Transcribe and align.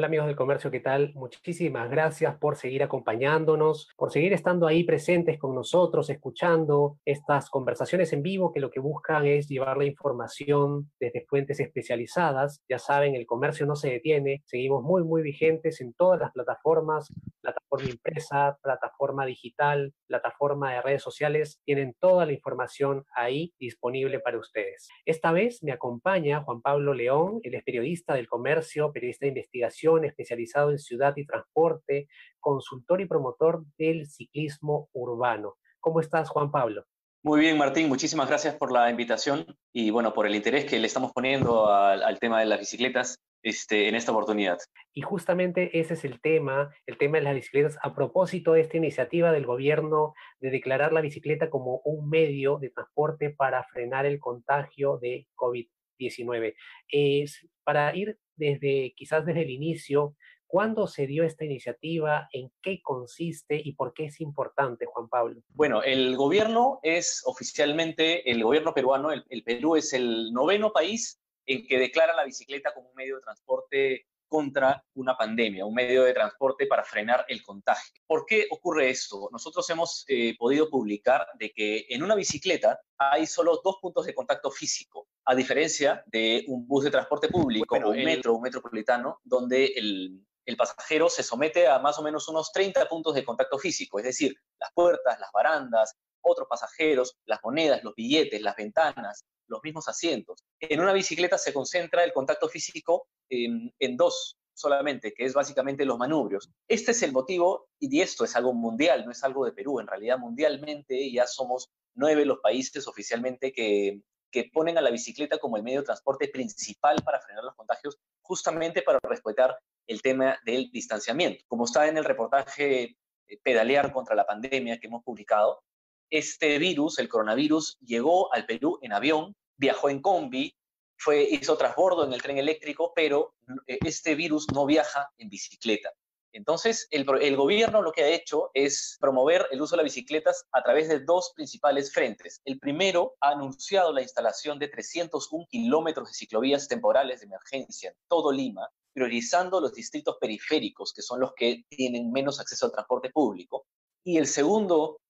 Hola 0.00 0.06
amigos 0.06 0.28
del 0.28 0.36
comercio, 0.36 0.70
¿qué 0.70 0.80
tal? 0.80 1.12
Muchísimas 1.12 1.90
gracias 1.90 2.34
por 2.38 2.56
seguir 2.56 2.82
acompañándonos, 2.82 3.90
por 3.98 4.10
seguir 4.10 4.32
estando 4.32 4.66
ahí 4.66 4.82
presentes 4.82 5.38
con 5.38 5.54
nosotros, 5.54 6.08
escuchando 6.08 6.96
estas 7.04 7.50
conversaciones 7.50 8.10
en 8.14 8.22
vivo 8.22 8.50
que 8.50 8.60
lo 8.60 8.70
que 8.70 8.80
buscan 8.80 9.26
es 9.26 9.46
llevar 9.46 9.76
la 9.76 9.84
información 9.84 10.90
desde 10.98 11.26
fuentes 11.26 11.60
especializadas. 11.60 12.62
Ya 12.66 12.78
saben, 12.78 13.14
el 13.14 13.26
comercio 13.26 13.66
no 13.66 13.76
se 13.76 13.90
detiene, 13.90 14.42
seguimos 14.46 14.82
muy, 14.82 15.04
muy 15.04 15.20
vigentes 15.20 15.82
en 15.82 15.92
todas 15.92 16.18
las 16.18 16.32
plataformas, 16.32 17.12
plataforma 17.42 17.90
impresa, 17.90 18.56
plataforma 18.62 19.26
digital, 19.26 19.92
plataforma 20.06 20.72
de 20.72 20.80
redes 20.80 21.02
sociales, 21.02 21.60
tienen 21.66 21.94
toda 22.00 22.24
la 22.24 22.32
información 22.32 23.04
ahí 23.14 23.52
disponible 23.58 24.18
para 24.18 24.38
ustedes. 24.38 24.88
Esta 25.04 25.30
vez 25.30 25.62
me 25.62 25.72
acompaña 25.72 26.42
Juan 26.42 26.62
Pablo 26.62 26.94
León, 26.94 27.40
él 27.42 27.54
es 27.54 27.64
periodista 27.64 28.14
del 28.14 28.28
comercio, 28.28 28.92
periodista 28.92 29.26
de 29.26 29.32
investigación 29.32 29.89
especializado 29.98 30.70
en 30.70 30.78
ciudad 30.78 31.14
y 31.16 31.26
transporte, 31.26 32.08
consultor 32.38 33.00
y 33.00 33.06
promotor 33.06 33.64
del 33.78 34.06
ciclismo 34.06 34.88
urbano. 34.92 35.56
¿Cómo 35.80 36.00
estás, 36.00 36.28
Juan 36.28 36.50
Pablo? 36.50 36.84
Muy 37.22 37.40
bien, 37.40 37.58
Martín, 37.58 37.88
muchísimas 37.88 38.28
gracias 38.28 38.54
por 38.54 38.72
la 38.72 38.88
invitación 38.88 39.44
y 39.74 39.90
bueno, 39.90 40.14
por 40.14 40.26
el 40.26 40.34
interés 40.34 40.64
que 40.64 40.78
le 40.78 40.86
estamos 40.86 41.12
poniendo 41.12 41.70
al, 41.70 42.18
tema 42.18 42.40
de 42.40 42.46
las 42.46 42.60
bicicletas 42.60 43.18
este, 43.42 43.88
en 43.88 43.94
esta 43.94 44.12
oportunidad. 44.12 44.56
Y 44.94 45.02
justamente 45.02 45.78
ese 45.78 45.92
es 45.94 46.04
el 46.06 46.18
tema, 46.22 46.74
el 46.86 46.96
tema 46.96 47.18
de 47.18 47.24
las 47.24 47.34
bicicletas, 47.34 47.78
a 47.82 47.94
propósito 47.94 48.54
de 48.54 48.62
esta 48.62 48.78
iniciativa 48.78 49.32
del 49.32 49.44
gobierno 49.44 50.14
de 50.40 50.50
declarar 50.50 50.94
la 50.94 51.02
bicicleta 51.02 51.50
como 51.50 51.82
un 51.84 52.08
medio 52.08 52.58
de 52.58 52.70
transporte 52.70 53.28
para 53.28 53.64
frenar 53.64 54.06
el 54.06 54.18
contagio 54.18 54.96
de 54.96 55.26
COVID-19. 55.36 56.54
Es 56.88 57.46
para 57.64 57.94
ir 57.94 58.18
desde 58.40 58.94
quizás 58.96 59.24
desde 59.24 59.42
el 59.42 59.50
inicio, 59.50 60.16
¿Cuándo 60.50 60.88
se 60.88 61.06
dio 61.06 61.22
esta 61.22 61.44
iniciativa? 61.44 62.28
¿En 62.32 62.50
qué 62.60 62.82
consiste 62.82 63.54
y 63.64 63.74
por 63.74 63.94
qué 63.94 64.06
es 64.06 64.20
importante, 64.20 64.84
Juan 64.84 65.08
Pablo? 65.08 65.40
Bueno, 65.50 65.80
el 65.80 66.16
gobierno 66.16 66.80
es 66.82 67.22
oficialmente, 67.24 68.28
el 68.28 68.42
gobierno 68.42 68.74
peruano, 68.74 69.12
el, 69.12 69.44
Perú 69.44 69.76
es 69.76 69.92
el 69.92 70.32
noveno 70.32 70.72
país 70.72 71.20
en 71.46 71.64
que 71.68 71.78
declara 71.78 72.16
la 72.16 72.24
bicicleta 72.24 72.74
como 72.74 72.88
un 72.88 72.96
medio 72.96 73.14
de 73.14 73.22
transporte 73.22 74.06
contra 74.30 74.82
una 74.94 75.16
pandemia, 75.16 75.66
un 75.66 75.74
medio 75.74 76.04
de 76.04 76.14
transporte 76.14 76.66
para 76.66 76.84
frenar 76.84 77.26
el 77.28 77.42
contagio. 77.42 78.00
¿Por 78.06 78.24
qué 78.24 78.46
ocurre 78.50 78.88
esto? 78.88 79.28
Nosotros 79.32 79.68
hemos 79.70 80.04
eh, 80.06 80.36
podido 80.38 80.70
publicar 80.70 81.26
de 81.34 81.50
que 81.50 81.84
en 81.88 82.04
una 82.04 82.14
bicicleta 82.14 82.80
hay 82.96 83.26
solo 83.26 83.60
dos 83.62 83.78
puntos 83.82 84.06
de 84.06 84.14
contacto 84.14 84.50
físico, 84.52 85.08
a 85.24 85.34
diferencia 85.34 86.04
de 86.06 86.44
un 86.46 86.66
bus 86.66 86.84
de 86.84 86.92
transporte 86.92 87.28
público 87.28 87.76
o 87.76 87.90
un 87.90 88.04
metro, 88.04 88.34
un 88.34 88.42
metropolitano, 88.42 89.18
donde 89.24 89.66
el, 89.66 90.24
el 90.46 90.56
pasajero 90.56 91.08
se 91.08 91.24
somete 91.24 91.66
a 91.66 91.80
más 91.80 91.98
o 91.98 92.02
menos 92.02 92.28
unos 92.28 92.52
30 92.52 92.88
puntos 92.88 93.14
de 93.16 93.24
contacto 93.24 93.58
físico, 93.58 93.98
es 93.98 94.04
decir, 94.04 94.34
las 94.60 94.70
puertas, 94.72 95.18
las 95.18 95.32
barandas, 95.32 95.96
otros 96.22 96.46
pasajeros, 96.48 97.16
las 97.24 97.40
monedas, 97.42 97.82
los 97.82 97.96
billetes, 97.96 98.40
las 98.42 98.54
ventanas, 98.54 99.24
los 99.48 99.60
mismos 99.64 99.88
asientos. 99.88 100.44
En 100.60 100.80
una 100.80 100.92
bicicleta 100.92 101.36
se 101.36 101.52
concentra 101.52 102.04
el 102.04 102.12
contacto 102.12 102.48
físico 102.48 103.08
en, 103.30 103.96
dos 103.96 104.36
solamente, 104.54 105.14
que 105.14 105.24
es 105.24 105.32
básicamente 105.32 105.84
los 105.84 105.98
manubrios. 105.98 106.50
Este 106.68 106.90
es 106.90 107.02
el 107.02 107.12
motivo, 107.12 107.68
y 107.78 108.00
esto 108.00 108.24
es 108.24 108.36
algo 108.36 108.52
mundial, 108.52 109.04
no 109.06 109.12
es 109.12 109.24
algo 109.24 109.44
de 109.44 109.52
Perú, 109.52 109.80
en 109.80 109.86
realidad 109.86 110.18
mundialmente 110.18 111.10
ya 111.10 111.26
somos 111.26 111.70
nueve 111.94 112.26
los 112.26 112.40
países 112.40 112.86
oficialmente 112.86 113.52
que, 113.52 114.02
que 114.30 114.50
ponen 114.52 114.78
a 114.78 114.80
la 114.80 114.90
bicicleta 114.90 115.38
como 115.38 115.56
el 115.56 115.62
medio 115.62 115.80
de 115.80 115.86
transporte 115.86 116.28
principal 116.28 116.96
para 117.04 117.20
frenar 117.20 117.44
los 117.44 117.54
contagios, 117.54 117.98
justamente 118.22 118.82
para 118.82 118.98
respetar 119.02 119.56
el 119.86 120.02
tema 120.02 120.38
del 120.44 120.70
distanciamiento. 120.70 121.44
Como 121.48 121.64
está 121.64 121.88
en 121.88 121.96
el 121.96 122.04
reportaje 122.04 122.96
eh, 123.26 123.38
Pedalear 123.42 123.92
contra 123.92 124.14
la 124.14 124.26
pandemia 124.26 124.78
que 124.78 124.86
hemos 124.86 125.02
publicado, 125.02 125.62
este 126.10 126.58
virus, 126.58 126.98
el 126.98 127.08
coronavirus, 127.08 127.78
llegó 127.80 128.32
al 128.34 128.44
Perú 128.46 128.78
en 128.82 128.92
avión, 128.92 129.34
viajó 129.56 129.90
en 129.90 130.00
combi, 130.00 130.54
fue, 131.00 131.22
hizo 131.22 131.56
transbordo 131.56 132.04
en 132.04 132.12
el 132.12 132.22
tren 132.22 132.38
eléctrico, 132.38 132.92
pero 132.94 133.34
eh, 133.66 133.78
este 133.84 134.14
virus 134.14 134.46
no 134.52 134.66
viaja 134.66 135.10
en 135.18 135.28
bicicleta. 135.28 135.90
Entonces, 136.32 136.86
el, 136.92 137.06
el, 137.20 137.36
gobierno 137.36 137.82
lo 137.82 137.90
que 137.90 138.04
ha 138.04 138.08
hecho 138.08 138.50
es 138.54 138.96
promover 139.00 139.48
el 139.50 139.60
uso 139.60 139.74
de 139.74 139.78
las 139.78 139.92
bicicletas 139.92 140.46
a 140.52 140.62
través 140.62 140.88
de 140.88 141.00
dos 141.00 141.32
principales 141.34 141.92
frentes. 141.92 142.40
El 142.44 142.60
primero 142.60 143.16
ha 143.20 143.30
anunciado 143.30 143.92
la 143.92 144.02
instalación 144.02 144.58
de 144.58 144.68
301 144.68 145.46
kilómetros 145.50 146.08
de 146.08 146.14
ciclovías 146.14 146.68
temporales 146.68 147.20
de 147.20 147.26
emergencia 147.26 147.90
en 147.90 147.96
todo 148.08 148.30
Lima, 148.30 148.68
priorizando 148.92 149.60
los 149.60 149.72
distritos 149.72 150.18
periféricos, 150.20 150.92
que 150.92 151.02
son 151.02 151.18
los 151.18 151.32
que 151.34 151.64
tienen 151.68 152.12
menos 152.12 152.38
acceso 152.38 152.66
al 152.66 152.72
transporte 152.72 153.10
público. 153.10 153.66
Y 154.04 154.18
el 154.18 154.28
segundo 154.28 155.00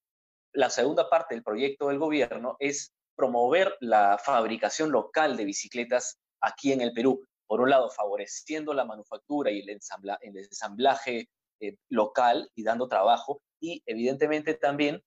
la 0.53 0.69
segunda 0.69 1.09
parte 1.09 1.35
del 1.35 1.43
proyecto 1.43 1.87
del 1.87 1.99
gobierno 1.99 2.55
es 2.59 2.93
promover 3.15 3.75
la 3.79 4.17
fabricación 4.17 4.91
local 4.91 5.37
de 5.37 5.45
bicicletas 5.45 6.19
aquí 6.41 6.71
en 6.71 6.81
el 6.81 6.93
Perú. 6.93 7.25
Por 7.47 7.61
un 7.61 7.69
lado, 7.69 7.89
favoreciendo 7.89 8.73
la 8.73 8.85
manufactura 8.85 9.51
y 9.51 9.59
el, 9.59 9.69
ensamblaje 9.69 11.29
eh, 11.59 11.75
local 11.89 12.49
y 12.55 12.63
dando 12.63 12.87
trabajo, 12.87 13.41
y 13.59 13.83
evidentemente 13.85 14.53
también 14.53 15.01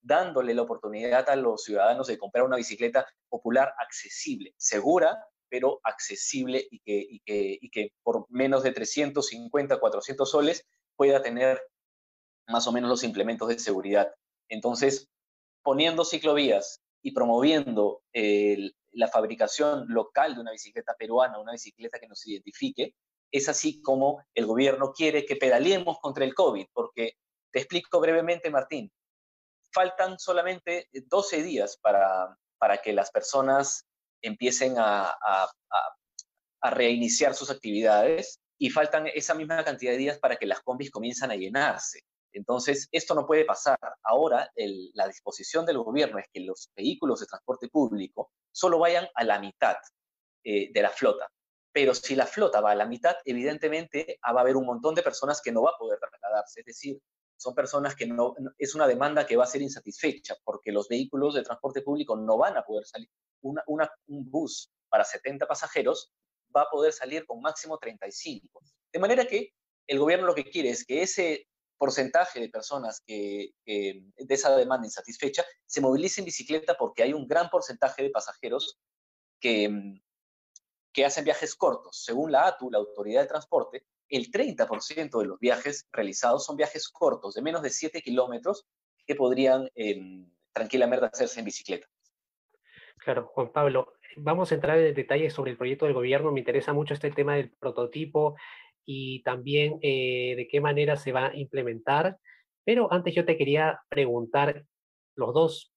dándole 0.00 0.54
la 0.54 0.62
oportunidad 0.62 1.28
a 1.28 1.36
los 1.36 1.64
ciudadanos 1.64 2.06
de 2.06 2.18
comprar 2.18 2.44
una 2.44 2.56
bicicleta 2.56 3.06
popular 3.28 3.74
accesible, 3.78 4.54
segura, 4.56 5.26
pero 5.50 5.80
accesible 5.82 6.66
y 6.70 6.78
que, 6.80 7.06
y 7.10 7.20
que, 7.20 7.58
y 7.60 7.70
que 7.70 7.92
por 8.02 8.26
menos 8.28 8.62
de 8.62 8.72
350, 8.72 9.80
400 9.80 10.30
soles 10.30 10.64
pueda 10.96 11.20
tener 11.20 11.60
más 12.46 12.66
o 12.66 12.72
menos 12.72 12.88
los 12.88 13.02
implementos 13.02 13.48
de 13.48 13.58
seguridad 13.58 14.12
entonces, 14.48 15.08
poniendo 15.62 16.04
ciclovías 16.04 16.80
y 17.02 17.12
promoviendo 17.12 18.02
la 18.12 19.08
fabricación 19.08 19.86
local 19.88 20.34
de 20.34 20.40
una 20.40 20.52
bicicleta 20.52 20.94
peruana, 20.98 21.38
una 21.38 21.52
bicicleta 21.52 21.98
que 21.98 22.08
nos 22.08 22.26
identifique, 22.26 22.94
es 23.30 23.48
así 23.48 23.82
como 23.82 24.24
el 24.34 24.46
gobierno 24.46 24.92
quiere 24.92 25.26
que 25.26 25.36
pedaleemos 25.36 25.98
contra 26.00 26.24
el 26.24 26.34
COVID, 26.34 26.66
porque 26.72 27.12
te 27.52 27.60
explico 27.60 28.00
brevemente, 28.00 28.50
Martín, 28.50 28.90
faltan 29.72 30.18
solamente 30.18 30.88
12 30.92 31.42
días 31.42 31.78
para, 31.80 32.36
para 32.58 32.78
que 32.78 32.92
las 32.92 33.10
personas 33.10 33.86
empiecen 34.22 34.74
a, 34.78 35.14
a 36.60 36.70
reiniciar 36.70 37.34
sus 37.34 37.50
actividades 37.50 38.40
y 38.58 38.70
faltan 38.70 39.06
esa 39.14 39.34
misma 39.34 39.64
cantidad 39.64 39.92
de 39.92 39.98
días 39.98 40.18
para 40.18 40.36
que 40.36 40.46
las 40.46 40.60
combis 40.60 40.90
comiencen 40.90 41.30
a 41.30 41.36
llenarse. 41.36 42.00
Entonces, 42.32 42.88
esto 42.92 43.14
no 43.14 43.26
puede 43.26 43.44
pasar. 43.44 43.78
Ahora, 44.02 44.50
la 44.94 45.06
disposición 45.06 45.64
del 45.66 45.78
gobierno 45.78 46.18
es 46.18 46.26
que 46.32 46.40
los 46.40 46.70
vehículos 46.76 47.20
de 47.20 47.26
transporte 47.26 47.68
público 47.68 48.30
solo 48.52 48.78
vayan 48.78 49.08
a 49.14 49.24
la 49.24 49.38
mitad 49.38 49.76
eh, 50.44 50.70
de 50.72 50.82
la 50.82 50.90
flota. 50.90 51.28
Pero 51.72 51.94
si 51.94 52.14
la 52.16 52.26
flota 52.26 52.60
va 52.60 52.72
a 52.72 52.74
la 52.74 52.86
mitad, 52.86 53.16
evidentemente 53.24 54.18
ah, 54.22 54.32
va 54.32 54.40
a 54.40 54.42
haber 54.42 54.56
un 54.56 54.66
montón 54.66 54.94
de 54.94 55.02
personas 55.02 55.40
que 55.42 55.52
no 55.52 55.62
va 55.62 55.70
a 55.70 55.78
poder 55.78 55.98
trasladarse. 55.98 56.60
Es 56.60 56.66
decir, 56.66 57.00
son 57.36 57.54
personas 57.54 57.94
que 57.94 58.06
no, 58.06 58.34
es 58.58 58.74
una 58.74 58.86
demanda 58.86 59.26
que 59.26 59.36
va 59.36 59.44
a 59.44 59.46
ser 59.46 59.62
insatisfecha 59.62 60.34
porque 60.44 60.72
los 60.72 60.88
vehículos 60.88 61.34
de 61.34 61.42
transporte 61.42 61.82
público 61.82 62.16
no 62.16 62.36
van 62.36 62.56
a 62.56 62.62
poder 62.62 62.84
salir. 62.84 63.08
un 63.42 64.30
bus 64.30 64.70
para 64.88 65.04
70 65.04 65.46
pasajeros 65.46 66.12
va 66.54 66.62
a 66.62 66.70
poder 66.70 66.92
salir 66.92 67.26
con 67.26 67.40
máximo 67.40 67.78
35. 67.78 68.60
De 68.92 68.98
manera 68.98 69.26
que 69.26 69.52
el 69.86 69.98
gobierno 69.98 70.26
lo 70.26 70.34
que 70.34 70.50
quiere 70.50 70.70
es 70.70 70.84
que 70.84 71.02
ese 71.02 71.47
porcentaje 71.78 72.40
de 72.40 72.48
personas 72.48 73.02
que, 73.06 73.54
de 73.64 74.34
esa 74.34 74.54
demanda 74.56 74.86
insatisfecha 74.86 75.44
se 75.64 75.80
moviliza 75.80 76.20
en 76.20 76.26
bicicleta 76.26 76.76
porque 76.76 77.02
hay 77.02 77.12
un 77.12 77.26
gran 77.26 77.48
porcentaje 77.48 78.02
de 78.02 78.10
pasajeros 78.10 78.78
que, 79.40 79.68
mm, 79.68 80.00
que 80.92 81.04
hacen 81.04 81.24
viajes 81.24 81.54
cortos. 81.54 82.02
Según 82.04 82.32
la 82.32 82.48
ATU, 82.48 82.70
la 82.70 82.78
Autoridad 82.78 83.22
de 83.22 83.28
Transporte, 83.28 83.86
el 84.08 84.30
30% 84.30 85.20
de 85.20 85.26
los 85.26 85.38
viajes 85.38 85.86
realizados 85.92 86.44
son 86.44 86.56
viajes 86.56 86.88
cortos, 86.88 87.34
de 87.34 87.42
menos 87.42 87.62
de 87.62 87.70
7 87.70 88.02
kilómetros, 88.02 88.66
que 89.06 89.14
podrían 89.14 89.70
em, 89.74 90.30
tranquilamente 90.52 91.06
hacerse 91.06 91.38
en 91.38 91.46
bicicleta. 91.46 91.86
Claro, 92.98 93.26
Juan 93.28 93.52
Pablo, 93.52 93.94
vamos 94.16 94.50
a 94.50 94.54
entrar 94.54 94.78
en 94.78 94.94
detalles 94.94 95.32
sobre 95.32 95.52
el 95.52 95.56
proyecto 95.56 95.84
del 95.84 95.94
gobierno. 95.94 96.32
Me 96.32 96.40
interesa 96.40 96.72
mucho 96.72 96.94
este 96.94 97.10
tema 97.10 97.36
del 97.36 97.50
prototipo 97.50 98.36
y 98.90 99.22
también 99.22 99.78
eh, 99.82 100.32
de 100.34 100.48
qué 100.48 100.62
manera 100.62 100.96
se 100.96 101.12
va 101.12 101.26
a 101.26 101.36
implementar. 101.36 102.16
Pero 102.64 102.90
antes 102.90 103.14
yo 103.14 103.26
te 103.26 103.36
quería 103.36 103.82
preguntar, 103.90 104.64
los 105.14 105.34
dos 105.34 105.74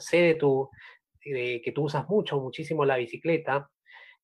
sé 0.00 0.16
de 0.22 0.34
tu, 0.34 0.70
que 1.20 1.72
tú 1.74 1.84
usas 1.84 2.08
mucho, 2.08 2.40
muchísimo 2.40 2.86
la 2.86 2.96
bicicleta. 2.96 3.70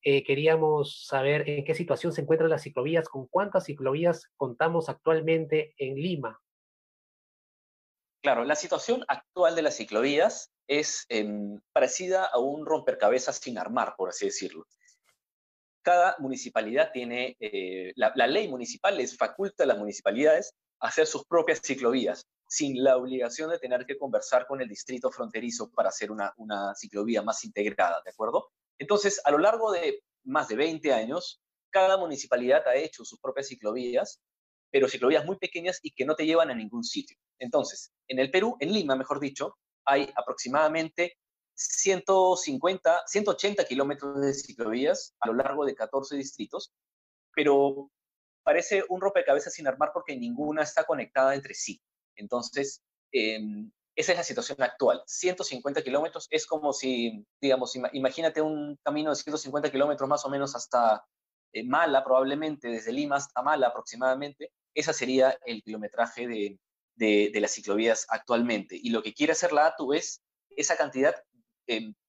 Eh, 0.03 0.25
queríamos 0.25 1.05
saber 1.07 1.47
en 1.51 1.67
qué 1.67 1.75
situación 1.75 2.15
se 2.15 2.23
encuentran 2.23 2.49
las 2.49 2.63
ciclovías, 2.63 3.11
con 3.11 3.27
cuántas 3.27 3.67
ciclovías 3.67 4.31
contamos 4.39 4.89
actualmente 4.89 5.75
en 5.77 5.97
Lima. 5.97 6.41
Claro, 8.23 8.45
la 8.45 8.57
situación 8.57 9.05
actual 9.07 9.55
de 9.55 9.61
las 9.61 9.77
ciclovías 9.77 10.51
es 10.67 11.05
em, 11.11 11.61
parecida 11.75 12.25
a 12.25 12.39
un 12.39 12.65
rompercabezas 12.65 13.37
sin 13.37 13.59
armar, 13.59 13.97
por 13.99 14.09
así 14.09 14.25
decirlo. 14.25 14.67
Cada 15.85 16.17
municipalidad 16.19 16.91
tiene, 16.93 17.37
eh, 17.39 17.93
la, 17.97 18.27
ley 18.27 18.49
municipal 18.49 18.97
les 18.97 19.17
faculta 19.17 19.65
a 19.65 19.67
las 19.67 19.79
municipalidades 19.79 20.55
hacer 20.81 21.07
sus 21.07 21.27
propias 21.27 21.61
ciclovías, 21.63 22.27
sin 22.49 22.83
la 22.83 22.97
obligación 22.97 23.51
de 23.51 23.59
tener 23.59 23.85
que 23.85 23.99
conversar 23.99 24.47
con 24.47 24.63
el 24.63 24.69
distrito 24.69 25.11
fronterizo 25.11 25.71
para 25.71 25.91
hacer 25.91 26.11
una, 26.11 26.33
una 26.39 26.75
ciclovía 26.75 27.21
más 27.21 27.45
integrada, 27.45 28.01
¿de 28.03 28.11
acuerdo? 28.11 28.49
Entonces, 28.79 29.21
a 29.25 29.31
lo 29.31 29.39
largo 29.39 29.73
de 29.73 30.01
más 30.25 30.49
de 30.49 30.57
20 30.57 30.91
años, 30.93 31.43
cada 31.71 31.99
municipalidad 31.99 32.67
ha 32.67 32.77
hecho 32.77 33.05
sus 33.05 33.21
propias 33.21 33.49
ciclovías, 33.49 34.21
pero 34.71 34.89
ciclovías 34.89 35.27
muy 35.27 35.37
pequeñas 35.37 35.81
y 35.83 35.91
que 35.91 36.07
no 36.07 36.15
te 36.15 36.25
llevan 36.25 36.51
a 36.51 36.55
ningún 36.55 36.83
sitio. 36.83 37.19
Entonces, 37.39 37.93
en 38.09 38.21
el 38.21 38.31
Perú, 38.31 38.57
en 38.59 38.73
Lima, 38.73 38.97
mejor 38.97 39.21
dicho, 39.21 39.59
hay 39.85 40.11
aproximadamente 40.17 41.19
150, 41.55 43.03
180 43.07 43.65
kilómetros 43.65 44.21
de 44.21 44.35
ciclovías 44.35 45.15
a 45.21 45.29
lo 45.29 45.35
largo 45.35 45.65
de 45.65 45.75
14 45.75 46.17
distritos, 46.17 46.73
pero 47.35 47.91
parece 48.43 48.85
un 48.89 49.01
rompecabezas 49.01 49.55
sin 49.55 49.67
armar 49.67 49.91
porque 49.93 50.17
ninguna 50.17 50.63
está 50.63 50.85
conectada 50.85 51.35
entre 51.35 51.55
sí. 51.55 51.81
Entonces, 52.17 52.83
em, 53.13 53.71
esa 53.97 54.13
es 54.13 54.19
la 54.19 54.25
situación 54.25 54.61
actual. 54.63 55.03
150 55.07 55.83
kilómetros 55.83 56.27
es 56.31 56.47
como 56.47 56.73
si, 56.73 57.25
digamos, 57.41 57.77
imagínate 57.93 58.43
un 58.43 58.77
camino 58.83 59.11
de 59.11 59.17
150 59.17 59.71
kilómetros 59.71 60.09
más 60.09 60.25
o 60.25 60.29
menos 60.31 60.55
hasta 60.57 61.05
eh, 61.53 61.65
Mala, 61.65 62.03
probablemente, 62.05 62.69
desde 62.69 62.93
Lima 62.93 63.17
hasta 63.17 63.43
Mala 63.43 63.69
aproximadamente. 63.69 64.51
Ese 64.75 64.93
sería 64.93 65.39
el 65.47 65.63
kilometraje 65.63 66.27
de, 66.27 66.59
de, 66.97 67.41
las 67.41 67.53
ciclovías 67.53 68.07
actualmente. 68.09 68.77
Y 68.81 68.91
lo 68.91 69.03
que 69.03 69.15
quiere 69.15 69.33
hacer 69.33 69.53
la 69.53 69.67
ATU 69.67 69.93
es 69.93 70.23
esa 70.57 70.77
cantidad 70.77 71.15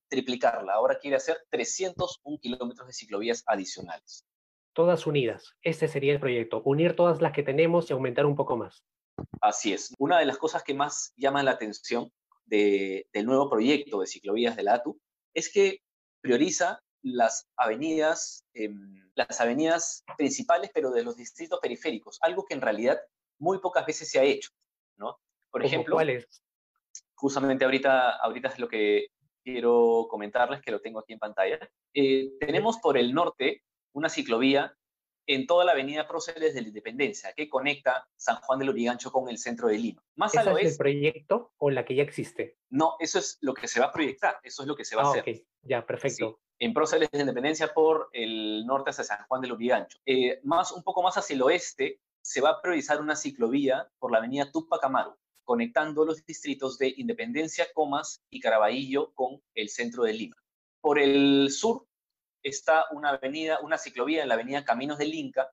triplicarla. 0.09 0.73
Ahora 0.73 0.99
quiere 0.99 1.17
hacer 1.17 1.37
301 1.49 2.39
kilómetros 2.39 2.87
de 2.87 2.93
ciclovías 2.93 3.43
adicionales. 3.47 4.25
Todas 4.73 5.07
unidas. 5.07 5.55
Este 5.61 5.87
sería 5.87 6.13
el 6.13 6.19
proyecto. 6.19 6.61
Unir 6.65 6.95
todas 6.95 7.21
las 7.21 7.31
que 7.31 7.43
tenemos 7.43 7.89
y 7.89 7.93
aumentar 7.93 8.25
un 8.25 8.35
poco 8.35 8.57
más. 8.57 8.83
Así 9.41 9.73
es. 9.73 9.93
Una 9.97 10.19
de 10.19 10.25
las 10.25 10.37
cosas 10.37 10.63
que 10.63 10.73
más 10.73 11.13
llama 11.15 11.43
la 11.43 11.51
atención 11.51 12.11
del 12.45 13.25
nuevo 13.25 13.49
proyecto 13.49 14.01
de 14.01 14.07
ciclovías 14.07 14.55
de 14.55 14.63
la 14.63 14.75
ATU 14.75 14.99
es 15.33 15.51
que 15.51 15.79
prioriza 16.21 16.81
las 17.01 17.47
avenidas, 17.55 18.45
em, 18.53 19.09
las 19.15 19.39
avenidas 19.39 20.03
principales, 20.17 20.71
pero 20.73 20.91
de 20.91 21.03
los 21.03 21.15
distritos 21.15 21.59
periféricos, 21.61 22.17
algo 22.21 22.45
que 22.45 22.55
en 22.55 22.61
realidad 22.61 22.99
muy 23.39 23.59
pocas 23.59 23.85
veces 23.85 24.09
se 24.09 24.19
ha 24.19 24.23
hecho. 24.23 24.49
¿no? 24.97 25.17
Por 25.51 25.65
ejemplo, 25.65 25.95
¿cuáles? 25.95 26.27
Justamente 27.15 27.65
ahorita, 27.65 28.17
ahorita 28.17 28.49
es 28.49 28.59
lo 28.59 28.67
que 28.67 29.07
quiero 29.45 30.07
comentarles, 30.09 30.61
que 30.61 30.71
lo 30.71 30.81
tengo 30.81 30.99
aquí 30.99 31.13
en 31.13 31.19
pantalla. 31.19 31.59
Eh, 31.93 32.31
tenemos 32.39 32.79
por 32.79 32.97
el 32.97 33.13
norte 33.13 33.61
una 33.93 34.09
ciclovía 34.09 34.75
en 35.27 35.47
toda 35.47 35.65
la 35.65 35.71
avenida 35.71 36.07
Próceres 36.07 36.53
de 36.53 36.61
la 36.61 36.67
Independencia, 36.67 37.33
que 37.33 37.49
conecta 37.49 38.07
San 38.15 38.37
Juan 38.37 38.59
del 38.59 38.69
Urigancho 38.69 39.11
con 39.11 39.29
el 39.29 39.37
centro 39.37 39.67
de 39.67 39.77
Lima. 39.77 40.03
Más 40.15 40.35
al 40.35 40.49
oeste, 40.49 40.67
es 40.67 40.71
el 40.73 40.77
proyecto 40.77 41.53
o 41.57 41.69
la 41.69 41.85
que 41.85 41.95
ya 41.95 42.03
existe? 42.03 42.57
No, 42.69 42.95
eso 42.99 43.19
es 43.19 43.37
lo 43.41 43.53
que 43.53 43.67
se 43.67 43.79
va 43.79 43.87
a 43.87 43.91
proyectar, 43.91 44.37
eso 44.43 44.63
es 44.63 44.67
lo 44.67 44.75
que 44.75 44.85
se 44.85 44.95
va 44.95 45.03
a 45.03 45.05
ah, 45.05 45.11
hacer. 45.11 45.43
Ya, 45.61 45.85
perfecto. 45.85 46.39
en 46.59 46.73
Próceres 46.73 47.09
de 47.11 47.17
la 47.17 47.23
Independencia 47.23 47.73
por 47.73 48.09
el 48.11 48.65
norte 48.65 48.91
hacia 48.91 49.03
San 49.03 49.25
Juan 49.27 49.41
del 49.41 49.53
Urigancho. 49.53 49.99
Eh, 50.05 50.39
más, 50.43 50.71
un 50.71 50.83
poco 50.83 51.01
más 51.01 51.17
hacia 51.17 51.35
el 51.35 51.41
oeste 51.41 52.01
se 52.21 52.41
va 52.41 52.49
a 52.49 52.61
priorizar 52.61 53.01
una 53.01 53.15
ciclovía 53.15 53.87
por 53.99 54.11
la 54.11 54.17
avenida 54.17 54.51
Tupac 54.51 54.83
Amaru, 54.83 55.15
conectando 55.45 56.03
los 56.03 56.25
distritos 56.25 56.77
de 56.77 56.93
Independencia, 56.97 57.67
Comas 57.73 58.21
y 58.29 58.39
Caraballo 58.41 59.13
con 59.13 59.41
el 59.53 59.69
centro 59.69 60.03
de 60.03 60.13
Lima. 60.13 60.35
Por 60.81 60.99
el 60.99 61.49
sur 61.51 61.87
está 62.43 62.85
una 62.91 63.09
avenida, 63.11 63.59
una 63.61 63.77
ciclovía 63.77 64.23
en 64.23 64.27
la 64.27 64.33
avenida 64.33 64.65
Caminos 64.65 64.97
del 64.97 65.13
Inca 65.13 65.49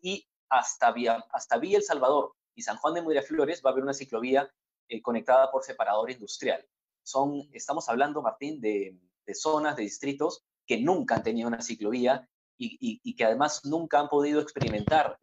y 0.00 0.26
hasta 0.48 0.94
hasta 1.32 1.58
Villa 1.58 1.78
El 1.78 1.84
Salvador 1.84 2.34
y 2.54 2.62
San 2.62 2.76
Juan 2.76 2.94
de 2.94 3.02
Miraflores 3.02 3.62
va 3.64 3.70
a 3.70 3.72
haber 3.72 3.84
una 3.84 3.92
ciclovía 3.92 4.50
eh, 4.88 5.02
conectada 5.02 5.50
por 5.50 5.64
separador 5.64 6.10
industrial. 6.10 6.64
Son, 7.02 7.48
estamos 7.52 7.88
hablando, 7.88 8.22
Martín, 8.22 8.60
de, 8.60 8.98
de 9.26 9.34
zonas, 9.34 9.76
de 9.76 9.82
distritos 9.82 10.44
que 10.66 10.80
nunca 10.80 11.16
han 11.16 11.22
tenido 11.22 11.48
una 11.48 11.60
ciclovía 11.60 12.28
y, 12.56 13.14
que 13.14 13.24
además 13.24 13.64
nunca 13.64 14.00
han 14.00 14.08
podido 14.08 14.40
experimentar 14.40 15.18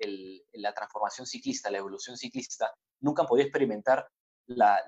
la 0.54 0.74
transformación 0.74 1.26
ciclista, 1.28 1.72
la 1.72 1.80
evolución 1.80 2.18
ciclista, 2.18 2.74
nunca 3.00 3.24
han 3.24 3.28
podido 3.28 3.48
experimentar 3.48 4.08
la, 4.48 4.82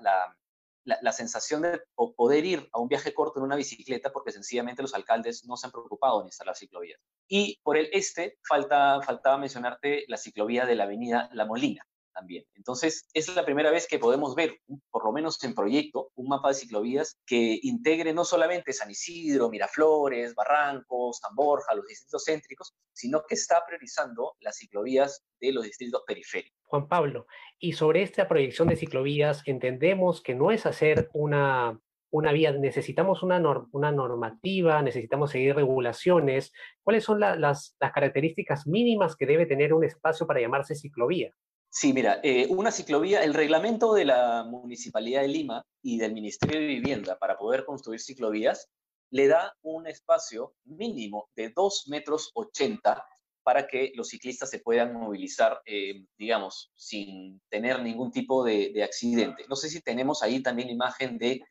la, 0.84 1.12
sensación 1.12 1.62
de 1.62 1.80
poder 1.94 2.44
ir 2.44 2.68
a 2.72 2.78
un 2.78 2.88
viaje 2.88 3.14
corto 3.14 3.38
en 3.38 3.46
una 3.46 3.56
bicicleta 3.56 4.12
porque 4.12 4.32
sencillamente 4.32 4.82
los 4.82 4.94
alcaldes 4.94 5.44
no 5.46 5.56
se 5.56 5.66
han 5.66 5.72
preocupado 5.72 6.20
en 6.20 6.26
instalar 6.26 6.56
ciclovías. 6.56 7.00
Y 7.28 7.58
por 7.62 7.76
el 7.76 7.88
este 7.92 8.38
falta, 8.46 9.00
faltaba 9.02 9.38
mencionarte 9.38 10.04
la 10.08 10.16
ciclovía 10.16 10.66
de 10.66 10.74
la 10.74 10.84
avenida 10.84 11.30
La 11.32 11.46
Molina, 11.46 11.86
también. 12.14 12.44
Entonces, 12.54 13.08
es 13.12 13.34
la 13.34 13.44
primera 13.44 13.70
vez 13.70 13.86
que 13.86 13.98
podemos 13.98 14.34
ver, 14.34 14.58
por 14.90 15.04
lo 15.04 15.12
menos 15.12 15.42
en 15.44 15.54
proyecto, 15.54 16.10
un 16.14 16.28
mapa 16.28 16.48
de 16.48 16.54
ciclovías 16.54 17.18
que 17.26 17.58
integre 17.62 18.14
no 18.14 18.24
solamente 18.24 18.72
San 18.72 18.90
Isidro, 18.90 19.50
Miraflores, 19.50 20.34
Barrancos, 20.34 21.18
San 21.18 21.34
Borja, 21.34 21.74
los 21.74 21.86
distritos 21.86 22.24
céntricos, 22.24 22.74
sino 22.92 23.22
que 23.28 23.34
está 23.34 23.62
priorizando 23.66 24.34
las 24.40 24.56
ciclovías 24.56 25.24
de 25.40 25.52
los 25.52 25.64
distritos 25.64 26.02
periféricos. 26.06 26.58
Juan 26.64 26.88
Pablo, 26.88 27.26
y 27.58 27.74
sobre 27.74 28.02
esta 28.02 28.26
proyección 28.28 28.68
de 28.68 28.76
ciclovías, 28.76 29.42
entendemos 29.46 30.22
que 30.22 30.34
no 30.34 30.50
es 30.50 30.66
hacer 30.66 31.10
una, 31.12 31.80
una 32.10 32.32
vía, 32.32 32.52
necesitamos 32.52 33.22
una, 33.22 33.42
una 33.72 33.92
normativa, 33.92 34.80
necesitamos 34.82 35.30
seguir 35.30 35.54
regulaciones. 35.54 36.52
¿Cuáles 36.82 37.04
son 37.04 37.20
las 37.20 37.76
características 37.78 38.66
mínimas 38.66 39.16
que 39.16 39.26
debe 39.26 39.46
tener 39.46 39.74
un 39.74 39.84
espacio 39.84 40.26
para 40.26 40.40
llamarse 40.40 40.74
ciclovía? 40.74 41.34
Sí, 41.76 41.92
mira, 41.92 42.20
eh, 42.22 42.46
una 42.50 42.70
ciclovía, 42.70 43.24
el 43.24 43.34
reglamento 43.34 43.94
de 43.94 44.04
la 44.04 44.44
Municipalidad 44.44 45.22
de 45.22 45.28
Lima 45.28 45.66
y 45.82 45.98
del 45.98 46.12
Ministerio 46.12 46.60
de 46.60 46.68
Vivienda 46.68 47.18
para 47.18 47.36
poder 47.36 47.64
construir 47.64 48.00
ciclovías 48.00 48.70
le 49.10 49.26
da 49.26 49.56
un 49.60 49.88
espacio 49.88 50.54
mínimo 50.62 51.28
de 51.34 51.48
2 51.50 51.88
metros 51.88 52.30
80 52.34 53.04
para 53.42 53.66
que 53.66 53.90
los 53.96 54.06
ciclistas 54.06 54.50
se 54.50 54.60
puedan 54.60 54.94
movilizar, 54.94 55.62
eh, 55.66 56.06
digamos, 56.16 56.70
sin 56.76 57.42
tener 57.48 57.82
ningún 57.82 58.12
tipo 58.12 58.44
de, 58.44 58.80
accidente. 58.84 59.44
No 59.48 59.56
sé 59.56 59.68
si 59.68 59.82
tenemos 59.82 60.22
ahí 60.22 60.40
también 60.44 60.70
imagen 60.70 61.18
de 61.18 61.42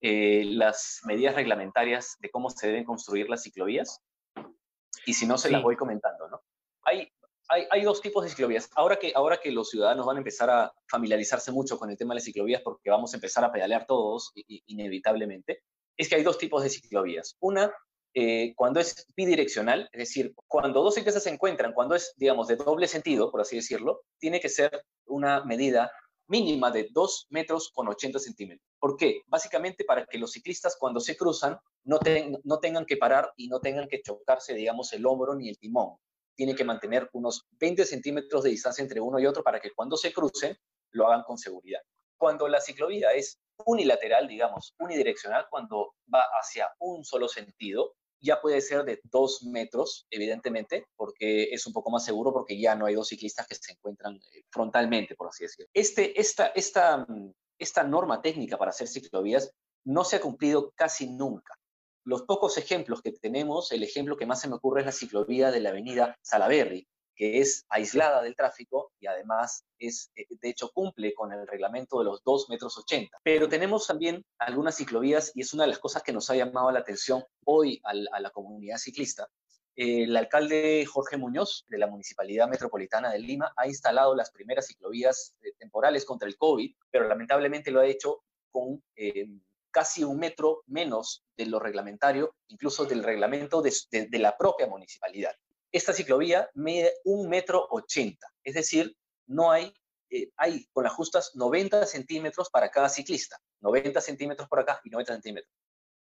eh, 0.00 0.44
las 0.44 1.00
medidas 1.06 1.34
reglamentarias 1.34 2.18
de 2.20 2.30
cómo 2.30 2.50
se 2.50 2.68
deben 2.68 2.84
construir 2.84 3.28
las 3.28 3.42
ciclovías. 3.42 4.00
Y 5.06 5.14
si 5.14 5.26
no, 5.26 5.38
se 5.38 5.50
las 5.50 5.60
voy 5.60 5.74
comentando, 5.74 6.28
¿no? 6.28 6.41
Hay 7.70 7.82
dos 7.82 8.00
tipos 8.00 8.24
de 8.24 8.30
ciclovías. 8.30 8.70
Ahora 8.74 8.96
que, 8.96 9.12
ahora 9.14 9.38
que 9.38 9.52
los 9.52 9.68
ciudadanos 9.68 10.06
van 10.06 10.16
a 10.16 10.20
empezar 10.20 10.48
a 10.48 10.72
familiarizarse 10.88 11.52
mucho 11.52 11.78
con 11.78 11.90
el 11.90 11.98
tema 11.98 12.14
de 12.14 12.16
las 12.16 12.24
ciclovías, 12.24 12.62
porque 12.62 12.88
vamos 12.88 13.12
a 13.12 13.18
empezar 13.18 13.44
a 13.44 13.52
pedalear 13.52 13.84
todos, 13.86 14.32
inevitablemente, 14.66 15.62
es 15.94 16.08
que 16.08 16.14
hay 16.14 16.22
dos 16.22 16.38
tipos 16.38 16.62
de 16.62 16.70
ciclovías. 16.70 17.36
Una, 17.40 17.70
eh, 18.14 18.54
cuando 18.56 18.80
es 18.80 19.06
bidireccional, 19.14 19.90
es 19.92 19.98
decir, 19.98 20.32
cuando 20.48 20.82
dos 20.82 20.94
ciclistas 20.94 21.24
se 21.24 21.28
encuentran, 21.28 21.74
cuando 21.74 21.94
es, 21.94 22.14
digamos, 22.16 22.48
de 22.48 22.56
doble 22.56 22.88
sentido, 22.88 23.30
por 23.30 23.42
así 23.42 23.56
decirlo, 23.56 24.00
tiene 24.18 24.40
que 24.40 24.48
ser 24.48 24.86
una 25.04 25.44
medida 25.44 25.92
mínima 26.28 26.70
de 26.70 26.88
2 26.90 27.26
metros 27.28 27.70
con 27.74 27.86
80 27.86 28.18
centímetros. 28.18 28.66
¿Por 28.78 28.96
qué? 28.96 29.20
Básicamente 29.26 29.84
para 29.84 30.06
que 30.06 30.16
los 30.16 30.32
ciclistas 30.32 30.76
cuando 30.80 31.00
se 31.00 31.18
cruzan 31.18 31.58
no 31.84 31.98
tengan 31.98 32.86
que 32.86 32.96
parar 32.96 33.30
y 33.36 33.48
no 33.48 33.60
tengan 33.60 33.88
que 33.88 34.00
chocarse, 34.00 34.54
digamos, 34.54 34.90
el 34.94 35.04
hombro 35.04 35.34
ni 35.34 35.50
el 35.50 35.58
timón 35.58 35.98
tiene 36.42 36.56
que 36.56 36.64
mantener 36.64 37.08
unos 37.12 37.46
20 37.52 37.84
centímetros 37.84 38.42
de 38.42 38.50
distancia 38.50 38.82
entre 38.82 39.00
uno 39.00 39.20
y 39.20 39.26
otro 39.26 39.44
para 39.44 39.60
que 39.60 39.70
cuando 39.70 39.96
se 39.96 40.12
crucen 40.12 40.58
lo 40.90 41.06
hagan 41.06 41.22
con 41.22 41.38
seguridad. 41.38 41.78
Cuando 42.18 42.48
la 42.48 42.60
ciclovía 42.60 43.12
es 43.12 43.38
unilateral, 43.64 44.26
digamos, 44.26 44.74
unidireccional, 44.80 45.46
cuando 45.48 45.94
va 46.12 46.24
hacia 46.40 46.68
un 46.80 47.04
solo 47.04 47.28
sentido, 47.28 47.94
ya 48.20 48.40
puede 48.40 48.60
ser 48.60 48.82
de 48.82 49.00
dos 49.04 49.44
metros, 49.44 50.08
evidentemente, 50.10 50.86
porque 50.96 51.44
es 51.44 51.64
un 51.64 51.72
poco 51.72 51.92
más 51.92 52.04
seguro 52.04 52.32
porque 52.32 52.60
ya 52.60 52.74
no 52.74 52.86
hay 52.86 52.96
dos 52.96 53.06
ciclistas 53.06 53.46
que 53.46 53.54
se 53.54 53.74
encuentran 53.74 54.16
eh, 54.16 54.42
frontalmente, 54.50 55.14
por 55.14 55.28
así 55.28 55.44
decirlo. 55.44 55.70
Este, 55.72 56.20
esta, 56.20 56.46
esta, 56.48 57.06
esta 57.56 57.84
norma 57.84 58.20
técnica 58.20 58.58
para 58.58 58.70
hacer 58.70 58.88
ciclovías 58.88 59.52
no 59.84 60.02
se 60.02 60.16
ha 60.16 60.20
cumplido 60.20 60.72
casi 60.74 61.08
nunca. 61.08 61.54
Los 62.04 62.22
pocos 62.22 62.58
ejemplos 62.58 63.00
que 63.02 63.12
tenemos, 63.12 63.70
el 63.72 63.82
ejemplo 63.82 64.16
que 64.16 64.26
más 64.26 64.40
se 64.40 64.48
me 64.48 64.56
ocurre 64.56 64.80
es 64.80 64.86
la 64.86 64.92
ciclovía 64.92 65.50
de 65.50 65.60
la 65.60 65.70
avenida 65.70 66.18
Salaberry, 66.22 66.88
que 67.14 67.40
es 67.40 67.64
aislada 67.68 68.22
del 68.22 68.34
tráfico 68.34 68.92
y 68.98 69.06
además 69.06 69.64
es, 69.78 70.10
eh, 70.16 70.26
de 70.28 70.48
hecho 70.48 70.70
cumple 70.72 71.14
con 71.14 71.32
el 71.32 71.46
reglamento 71.46 71.98
de 71.98 72.06
los 72.06 72.22
2 72.24 72.48
metros 72.48 72.76
80. 72.78 73.18
Pero 73.22 73.48
tenemos 73.48 73.86
también 73.86 74.24
algunas 74.38 74.76
ciclovías 74.76 75.30
y 75.34 75.42
es 75.42 75.54
una 75.54 75.64
de 75.64 75.70
las 75.70 75.78
cosas 75.78 76.02
que 76.02 76.12
nos 76.12 76.28
ha 76.30 76.36
llamado 76.36 76.70
la 76.72 76.80
atención 76.80 77.22
hoy 77.44 77.80
a 77.84 78.20
la 78.20 78.30
comunidad 78.30 78.78
ciclista. 78.78 79.28
El 79.74 80.14
alcalde 80.16 80.84
Jorge 80.84 81.16
Muñoz 81.16 81.64
de 81.68 81.78
la 81.78 81.86
Municipalidad 81.86 82.46
Metropolitana 82.46 83.10
de 83.10 83.18
Lima 83.18 83.54
ha 83.56 83.66
instalado 83.66 84.14
las 84.14 84.30
primeras 84.30 84.66
ciclovías 84.66 85.34
eh, 85.40 85.52
temporales 85.58 86.04
contra 86.04 86.28
el 86.28 86.36
COVID, 86.36 86.74
pero 86.90 87.08
lamentablemente 87.08 87.70
lo 87.70 87.80
ha 87.80 87.86
hecho 87.86 88.22
con 88.50 88.82
eh, 88.96 89.28
casi 89.72 90.04
un 90.04 90.18
metro 90.18 90.62
menos 90.66 91.24
de 91.36 91.46
lo 91.46 91.58
reglamentario, 91.58 92.36
incluso 92.48 92.84
del 92.84 93.02
reglamento 93.02 93.62
de, 93.62 93.72
de 93.90 94.18
la 94.18 94.36
propia 94.36 94.68
municipalidad 94.68 95.34
esta 95.72 95.94
ciclovía 95.94 96.48
mide 96.54 96.92
un 97.04 97.28
metro 97.28 97.66
ochenta, 97.70 98.28
es 98.44 98.54
decir, 98.54 98.94
no 99.26 99.50
hay, 99.50 99.72
eh, 100.10 100.28
hay 100.36 100.66
con 100.72 100.84
las 100.84 100.92
justas 100.92 101.32
90 101.34 101.86
centímetros 101.86 102.50
para 102.50 102.70
cada 102.70 102.90
ciclista, 102.90 103.38
90 103.62 104.00
centímetros 104.02 104.48
por 104.48 104.60
acá 104.60 104.80
y 104.84 104.90
90 104.90 105.14
centímetros, 105.14 105.52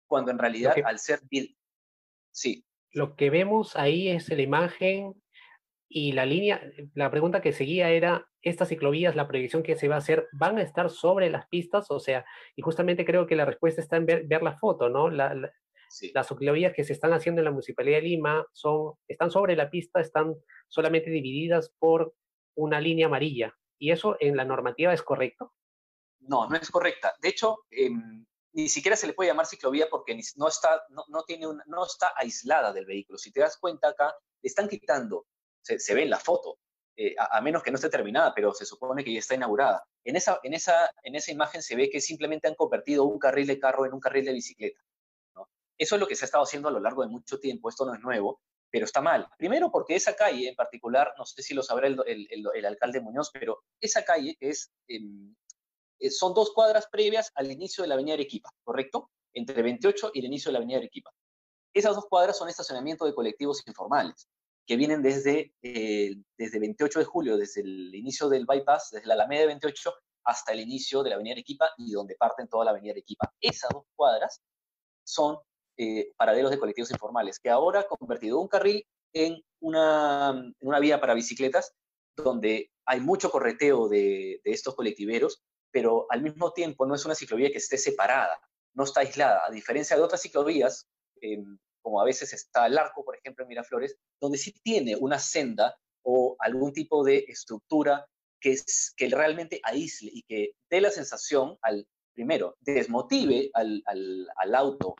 cuando 0.06 0.30
en 0.30 0.38
realidad 0.38 0.76
al 0.84 0.98
ser... 0.98 1.20
Sí. 2.30 2.64
Lo 2.90 3.16
que 3.16 3.30
vemos 3.30 3.74
ahí 3.74 4.08
es 4.08 4.28
la 4.28 4.42
imagen 4.42 5.20
y 5.96 6.10
la 6.10 6.26
línea, 6.26 6.60
la 6.94 7.08
pregunta 7.08 7.40
que 7.40 7.52
seguía 7.52 7.88
era, 7.88 8.28
¿estas 8.42 8.68
ciclovías, 8.68 9.14
la 9.14 9.28
proyección 9.28 9.62
que 9.62 9.76
se 9.76 9.86
va 9.86 9.94
a 9.94 9.98
hacer, 9.98 10.26
van 10.32 10.58
a 10.58 10.62
estar 10.62 10.90
sobre 10.90 11.30
las 11.30 11.46
pistas? 11.46 11.88
O 11.92 12.00
sea, 12.00 12.24
y 12.56 12.62
justamente 12.62 13.04
creo 13.04 13.28
que 13.28 13.36
la 13.36 13.44
respuesta 13.44 13.80
está 13.80 13.96
en 13.96 14.06
ver, 14.06 14.42
la 14.42 14.58
foto, 14.58 14.88
¿no? 14.88 15.08
La, 15.08 15.36
las 16.12 16.26
ciclovías 16.26 16.72
que 16.74 16.82
se 16.82 16.94
están 16.94 17.12
haciendo 17.12 17.40
en 17.40 17.44
la 17.44 17.52
Municipalidad 17.52 17.98
de 17.98 18.08
Lima 18.08 18.44
son, 18.52 18.94
están 19.06 19.30
sobre 19.30 19.54
la 19.54 19.70
pista, 19.70 20.00
están 20.00 20.34
solamente 20.66 21.10
divididas 21.10 21.72
por 21.78 22.12
una 22.56 22.80
línea 22.80 23.06
amarilla. 23.06 23.54
¿Y 23.78 23.92
eso 23.92 24.16
en 24.18 24.36
la 24.36 24.44
normativa 24.44 24.92
es 24.92 25.02
correcto? 25.02 25.52
No, 26.18 26.48
no 26.48 26.56
es 26.56 26.72
correcta. 26.72 27.14
De 27.22 27.28
hecho, 27.28 27.66
em, 27.70 28.26
ni 28.52 28.68
siquiera 28.68 28.96
se 28.96 29.06
le 29.06 29.12
puede 29.12 29.30
llamar 29.30 29.46
ciclovía 29.46 29.86
porque 29.88 30.18
no 30.34 30.48
está, 30.48 30.82
no, 30.88 31.22
tiene 31.22 31.46
no 31.66 31.86
está 31.86 32.14
aislada 32.16 32.72
del 32.72 32.84
vehículo. 32.84 33.16
Si 33.16 33.30
te 33.30 33.38
das 33.38 33.58
cuenta 33.58 33.90
acá, 33.90 34.12
están 34.42 34.68
quitando, 34.68 35.26
se, 35.64 35.94
ve 35.94 36.02
en 36.02 36.10
la 36.10 36.18
foto, 36.18 36.58
eh, 36.96 37.14
a, 37.18 37.40
menos 37.40 37.62
que 37.62 37.70
no 37.70 37.76
esté 37.76 37.88
terminada, 37.88 38.32
pero 38.34 38.52
se 38.52 38.66
supone 38.66 39.02
que 39.02 39.12
ya 39.12 39.18
está 39.18 39.34
inaugurada. 39.34 39.84
En 40.04 40.16
esa, 40.16 40.38
en, 40.42 40.54
esa, 40.54 40.92
en 41.02 41.14
esa 41.16 41.32
imagen 41.32 41.62
se 41.62 41.74
ve 41.74 41.90
que 41.90 42.00
simplemente 42.00 42.46
han 42.46 42.54
convertido 42.54 43.04
un 43.04 43.18
carril 43.18 43.46
de 43.46 43.58
carro 43.58 43.86
en 43.86 43.94
un 43.94 44.00
carril 44.00 44.24
de 44.24 44.32
bicicleta. 44.32 44.80
Eso 45.76 45.96
es 45.96 46.00
lo 46.00 46.06
que 46.06 46.14
se 46.14 46.24
ha 46.24 46.26
estado 46.26 46.44
haciendo 46.44 46.68
a 46.68 46.70
lo 46.72 46.78
largo 46.78 47.02
de 47.02 47.08
mucho 47.08 47.40
tiempo, 47.40 47.68
esto 47.68 47.84
no 47.84 47.94
es 47.94 48.00
nuevo, 48.00 48.40
pero 48.70 48.84
está 48.84 49.00
mal. 49.00 49.28
Primero 49.38 49.70
porque 49.70 49.96
esa 49.96 50.14
calle 50.14 50.48
en 50.48 50.54
particular, 50.54 51.12
no 51.18 51.24
sé 51.24 51.42
si 51.42 51.54
lo 51.54 51.62
sabrá 51.62 51.88
el, 51.88 52.66
alcalde 52.66 53.00
Muñoz, 53.00 53.30
pero 53.32 53.64
esa 53.80 54.04
calle 54.04 54.36
es, 54.38 54.70
em, 54.86 55.34
eh, 55.98 56.10
son 56.10 56.34
dos 56.34 56.52
cuadras 56.52 56.86
previas 56.88 57.32
al 57.34 57.50
inicio 57.50 57.82
de 57.82 57.88
la 57.88 57.94
avenida 57.94 58.14
Arequipa, 58.14 58.50
¿correcto? 58.62 59.10
Entre 59.32 59.62
28 59.62 60.12
y 60.14 60.20
el 60.20 60.26
inicio 60.26 60.50
de 60.50 60.52
la 60.52 60.58
avenida 60.58 60.78
Arequipa. 60.78 61.10
Esas 61.72 61.96
dos 61.96 62.06
cuadras 62.06 62.38
son 62.38 62.48
estacionamiento 62.48 63.04
de 63.04 63.14
colectivos 63.14 63.66
informales, 63.66 64.28
que 64.66 64.76
vienen 64.76 65.02
desde, 65.02 65.54
eh, 65.62 66.16
desde 66.38 66.58
28 66.58 66.98
de 66.98 67.04
julio, 67.04 67.36
desde 67.36 67.60
el 67.60 67.94
inicio 67.94 68.28
del 68.28 68.46
bypass, 68.46 68.90
desde 68.92 69.06
la 69.06 69.14
Alameda 69.14 69.42
de 69.42 69.46
28 69.48 69.92
hasta 70.24 70.52
el 70.52 70.60
inicio 70.60 71.02
de 71.02 71.10
la 71.10 71.16
avenida 71.16 71.34
Arequipa 71.34 71.70
y 71.76 71.92
donde 71.92 72.16
parten 72.16 72.48
toda 72.48 72.64
la 72.64 72.70
avenida 72.70 72.92
Arequipa. 72.92 73.32
Esas 73.40 73.70
dos 73.70 73.84
cuadras 73.94 74.42
son 75.04 75.38
eh, 75.76 76.12
paraderos 76.16 76.50
de 76.50 76.58
colectivos 76.58 76.90
informales, 76.90 77.38
que 77.38 77.50
ahora 77.50 77.80
ha 77.80 77.88
convertido 77.88 78.40
un 78.40 78.48
carril 78.48 78.86
en 79.12 79.42
una, 79.60 80.30
en 80.30 80.54
una 80.60 80.80
vía 80.80 81.00
para 81.00 81.14
bicicletas, 81.14 81.74
donde 82.16 82.70
hay 82.86 83.00
mucho 83.00 83.30
correteo 83.30 83.88
de, 83.88 84.40
de, 84.44 84.50
estos 84.52 84.74
colectiveros, 84.74 85.42
pero 85.70 86.06
al 86.10 86.22
mismo 86.22 86.52
tiempo 86.52 86.86
no 86.86 86.94
es 86.94 87.04
una 87.04 87.14
ciclovía 87.14 87.50
que 87.50 87.58
esté 87.58 87.76
separada, 87.76 88.38
no 88.74 88.84
está 88.84 89.00
aislada, 89.00 89.42
a 89.46 89.50
diferencia 89.50 89.96
de 89.96 90.02
otras 90.02 90.22
ciclovías, 90.22 90.88
em, 91.20 91.58
como 91.84 92.00
a 92.00 92.04
veces 92.04 92.32
está 92.32 92.66
el 92.66 92.78
arco, 92.78 93.04
por 93.04 93.14
ejemplo, 93.14 93.44
en 93.44 93.50
Miraflores, 93.50 93.98
donde 94.18 94.38
sí 94.38 94.54
tiene 94.62 94.96
una 94.96 95.18
senda 95.18 95.76
o 96.02 96.34
algún 96.38 96.72
tipo 96.72 97.04
de 97.04 97.26
estructura 97.28 98.06
que, 98.40 98.52
es, 98.52 98.94
que 98.96 99.08
realmente 99.10 99.60
aísle 99.62 100.10
y 100.14 100.22
que 100.22 100.52
dé 100.70 100.80
la 100.80 100.90
sensación 100.90 101.58
al, 101.60 101.86
primero, 102.14 102.56
desmotive 102.60 103.50
al, 103.52 103.82
al, 103.84 104.26
al 104.36 104.54
auto 104.54 104.96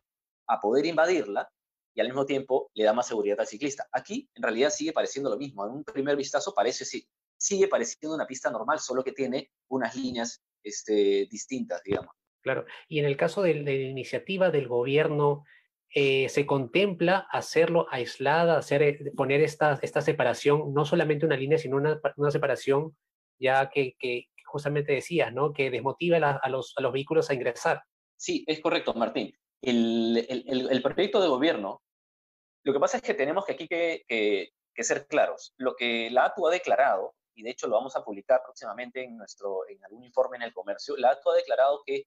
a 0.46 0.60
poder 0.60 0.84
invadirla 0.84 1.50
y 1.94 2.00
al 2.02 2.08
mismo 2.08 2.26
tiempo 2.26 2.70
le 2.74 2.84
da 2.84 2.92
más 2.92 3.06
seguridad 3.06 3.40
al 3.40 3.46
ciclista. 3.46 3.88
Aquí 3.90 4.28
en 4.34 4.42
realidad 4.42 4.68
sigue 4.68 4.92
pareciendo 4.92 5.30
lo 5.30 5.38
mismo. 5.38 5.64
En 5.64 5.72
un 5.72 5.84
primer 5.84 6.16
vistazo 6.16 6.52
parece 6.52 6.84
sí, 6.84 7.08
sigue 7.38 7.66
pareciendo 7.66 8.14
una 8.14 8.26
pista 8.26 8.50
normal, 8.50 8.78
solo 8.78 9.02
que 9.02 9.12
tiene 9.12 9.52
unas 9.68 9.96
líneas 9.96 10.42
este, 10.62 11.26
distintas, 11.30 11.82
digamos. 11.82 12.14
Claro, 12.42 12.66
y 12.88 12.98
en 12.98 13.06
el 13.06 13.16
caso 13.16 13.40
de, 13.40 13.54
la 13.54 13.72
iniciativa 13.72 14.50
del 14.50 14.68
gobierno, 14.68 15.44
eh, 15.94 16.28
se 16.28 16.44
contempla 16.44 17.26
hacerlo 17.30 17.86
aislada, 17.90 18.58
hacer, 18.58 18.82
eh, 18.82 19.12
poner 19.16 19.40
esta, 19.40 19.78
esta 19.80 20.00
separación, 20.00 20.74
no 20.74 20.84
solamente 20.84 21.26
una 21.26 21.36
línea, 21.36 21.58
sino 21.58 21.76
una, 21.76 22.00
una 22.16 22.30
separación 22.30 22.96
ya 23.38 23.70
que, 23.70 23.94
que, 23.98 24.28
justamente 24.46 24.92
decías, 24.92 25.32
¿no? 25.32 25.52
Que 25.52 25.70
desmotiva 25.70 26.16
a, 26.16 26.48
los, 26.48 26.74
a 26.76 26.82
los 26.82 26.92
vehículos 26.92 27.28
a 27.30 27.34
ingresar. 27.34 27.82
Sí, 28.16 28.44
es 28.46 28.60
correcto, 28.60 28.94
Martín 28.94 29.34
el, 29.64 30.80
proyecto 30.82 31.20
de 31.20 31.28
gobierno, 31.28 31.82
lo 32.64 32.72
que 32.72 32.80
pasa 32.80 32.98
es 32.98 33.02
que 33.02 33.14
tenemos 33.14 33.44
que 33.44 33.52
aquí 33.52 33.68
que, 33.68 34.52
ser 34.76 35.06
claros. 35.06 35.54
Lo 35.56 35.74
que 35.74 36.10
la 36.10 36.26
ATU 36.26 36.48
ha 36.48 36.50
declarado, 36.50 37.14
y 37.34 37.42
de 37.42 37.50
hecho 37.50 37.66
lo 37.66 37.76
vamos 37.76 37.96
a 37.96 38.04
publicar 38.04 38.40
próximamente 38.42 39.04
en, 39.04 39.16
nuestro, 39.16 39.68
en 39.68 39.82
algún 39.84 40.04
informe 40.04 40.36
en 40.36 40.42
el 40.42 40.52
comercio, 40.52 40.96
la 40.96 41.10
ATU 41.10 41.30
ha 41.30 41.36
declarado 41.36 41.82
que 41.84 42.04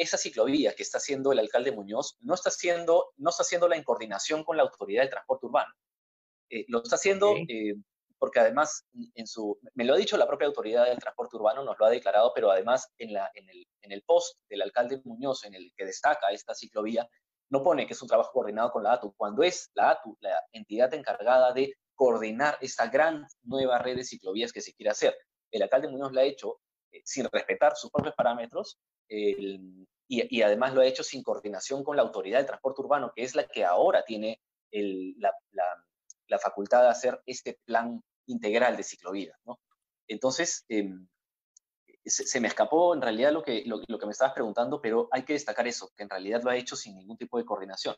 esa 0.00 0.16
ciclovía 0.16 0.74
que 0.74 0.82
está 0.82 0.96
haciendo 0.96 1.30
el 1.30 1.38
alcalde 1.38 1.72
Muñoz 1.72 2.16
no 2.20 2.32
está 2.32 2.48
haciendo, 2.48 3.12
no 3.18 3.28
está 3.30 3.42
haciendo 3.42 3.68
la 3.68 3.76
en 3.76 3.84
coordinación 3.84 4.44
con 4.44 4.56
la 4.56 4.62
autoridad 4.62 5.02
del 5.02 5.10
transporte 5.10 5.46
urbano. 5.46 5.72
Eh, 6.48 6.64
lo 6.68 6.82
está 6.82 6.96
haciendo 6.96 7.36
eh, 7.36 7.74
porque 8.18 8.40
además 8.40 8.86
en 9.14 9.26
su, 9.26 9.58
me 9.74 9.84
lo 9.84 9.92
ha 9.92 9.98
dicho 9.98 10.16
la 10.16 10.26
propia 10.26 10.46
autoridad 10.46 10.86
del 10.86 10.98
transporte 10.98 11.36
urbano, 11.36 11.64
nos 11.64 11.78
lo 11.78 11.84
ha 11.84 11.90
declarado, 11.90 12.32
pero 12.34 12.50
además 12.50 12.90
en, 12.96 13.12
la, 13.12 13.30
en, 13.34 13.48
el, 13.50 13.66
en 13.82 13.92
el 13.92 14.02
post 14.02 14.38
del 14.48 14.62
alcalde 14.62 15.02
Muñoz, 15.04 15.44
en 15.44 15.54
el 15.54 15.70
que 15.76 15.84
destaca 15.84 16.30
esta 16.30 16.54
ciclovía, 16.54 17.06
no 17.50 17.62
pone 17.62 17.86
que 17.86 17.92
es 17.92 18.00
un 18.00 18.08
trabajo 18.08 18.32
coordinado 18.32 18.70
con 18.70 18.82
la 18.82 18.94
ATU, 18.94 19.14
cuando 19.16 19.42
es 19.42 19.70
la 19.74 19.90
ATU 19.90 20.16
la 20.20 20.40
entidad 20.52 20.94
encargada 20.94 21.52
de 21.52 21.74
coordinar 21.94 22.56
esta 22.62 22.86
gran 22.88 23.26
nueva 23.42 23.78
red 23.78 23.96
de 23.96 24.04
ciclovías 24.04 24.52
que 24.52 24.62
se 24.62 24.72
quiere 24.72 24.90
hacer. 24.90 25.14
El 25.50 25.62
alcalde 25.62 25.88
Muñoz 25.88 26.12
lo 26.12 26.20
ha 26.20 26.24
hecho 26.24 26.60
eh, 26.90 27.02
sin 27.04 27.28
respetar 27.30 27.76
sus 27.76 27.90
propios 27.90 28.14
parámetros 28.14 28.78
y, 29.10 30.42
además 30.42 30.74
lo 30.74 30.80
ha 30.80 30.86
hecho 30.86 31.02
sin 31.02 31.22
coordinación 31.22 31.82
con 31.84 31.96
la 31.96 32.02
autoridad 32.02 32.38
del 32.38 32.46
transporte 32.46 32.82
urbano, 32.82 33.12
que 33.14 33.22
es 33.22 33.34
la 33.34 33.46
que 33.46 33.64
ahora 33.64 34.04
tiene 34.04 34.40
la, 34.72 35.32
facultad 36.40 36.82
de 36.82 36.88
hacer 36.88 37.20
este 37.26 37.58
plan 37.64 38.02
integral 38.26 38.76
de 38.76 38.84
ciclovías, 38.84 39.38
¿no? 39.44 39.58
Entonces, 40.06 40.64
em, 40.68 41.08
se, 42.04 42.40
me 42.40 42.48
escapó 42.48 42.94
en 42.94 43.02
realidad 43.02 43.32
lo 43.32 43.42
que, 43.42 43.64
lo, 43.66 43.98
que 43.98 44.06
me 44.06 44.12
estabas 44.12 44.34
preguntando, 44.34 44.80
pero 44.80 45.08
hay 45.10 45.24
que 45.24 45.34
destacar 45.34 45.66
eso, 45.66 45.90
que 45.96 46.04
en 46.04 46.10
realidad 46.10 46.42
lo 46.42 46.50
ha 46.50 46.56
hecho 46.56 46.76
sin 46.76 46.96
ningún 46.96 47.16
tipo 47.16 47.38
de 47.38 47.44
coordinación. 47.44 47.96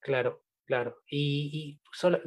Claro, 0.00 0.44
claro. 0.66 0.98
Y, 1.10 1.80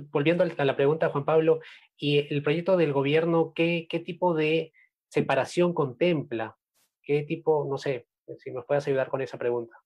volviendo 0.10 0.44
a 0.44 0.66
la 0.66 0.76
pregunta, 0.76 1.10
Juan 1.10 1.26
Pablo, 1.26 1.60
¿y 1.98 2.32
el 2.34 2.44
proyecto 2.44 2.78
del 2.78 2.94
gobierno 2.94 3.54
qué, 3.56 3.88
qué 3.90 4.00
tipo 4.00 4.34
de 4.34 4.74
separación 5.10 5.74
contempla? 5.74 6.58
¿Qué 7.06 7.24
tipo, 7.24 7.66
no 7.70 7.78
sé, 7.78 8.08
si 8.40 8.52
nos 8.52 8.66
puedes 8.66 8.88
ayudar 8.88 9.10
con 9.10 9.22
esa 9.22 9.38
pregunta? 9.38 9.78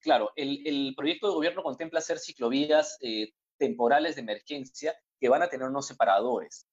Claro, 0.00 0.30
el, 0.36 0.66
el 0.66 0.94
proyecto 0.96 1.28
de 1.28 1.34
gobierno 1.34 1.62
contempla 1.62 1.98
hacer 1.98 2.18
ciclovías 2.18 2.98
eh, 3.00 3.32
temporales 3.58 4.16
de 4.16 4.22
emergencia 4.22 4.94
que 5.20 5.28
van 5.28 5.42
a 5.42 5.48
tener 5.48 5.68
unos 5.68 5.86
separadores. 5.86 6.66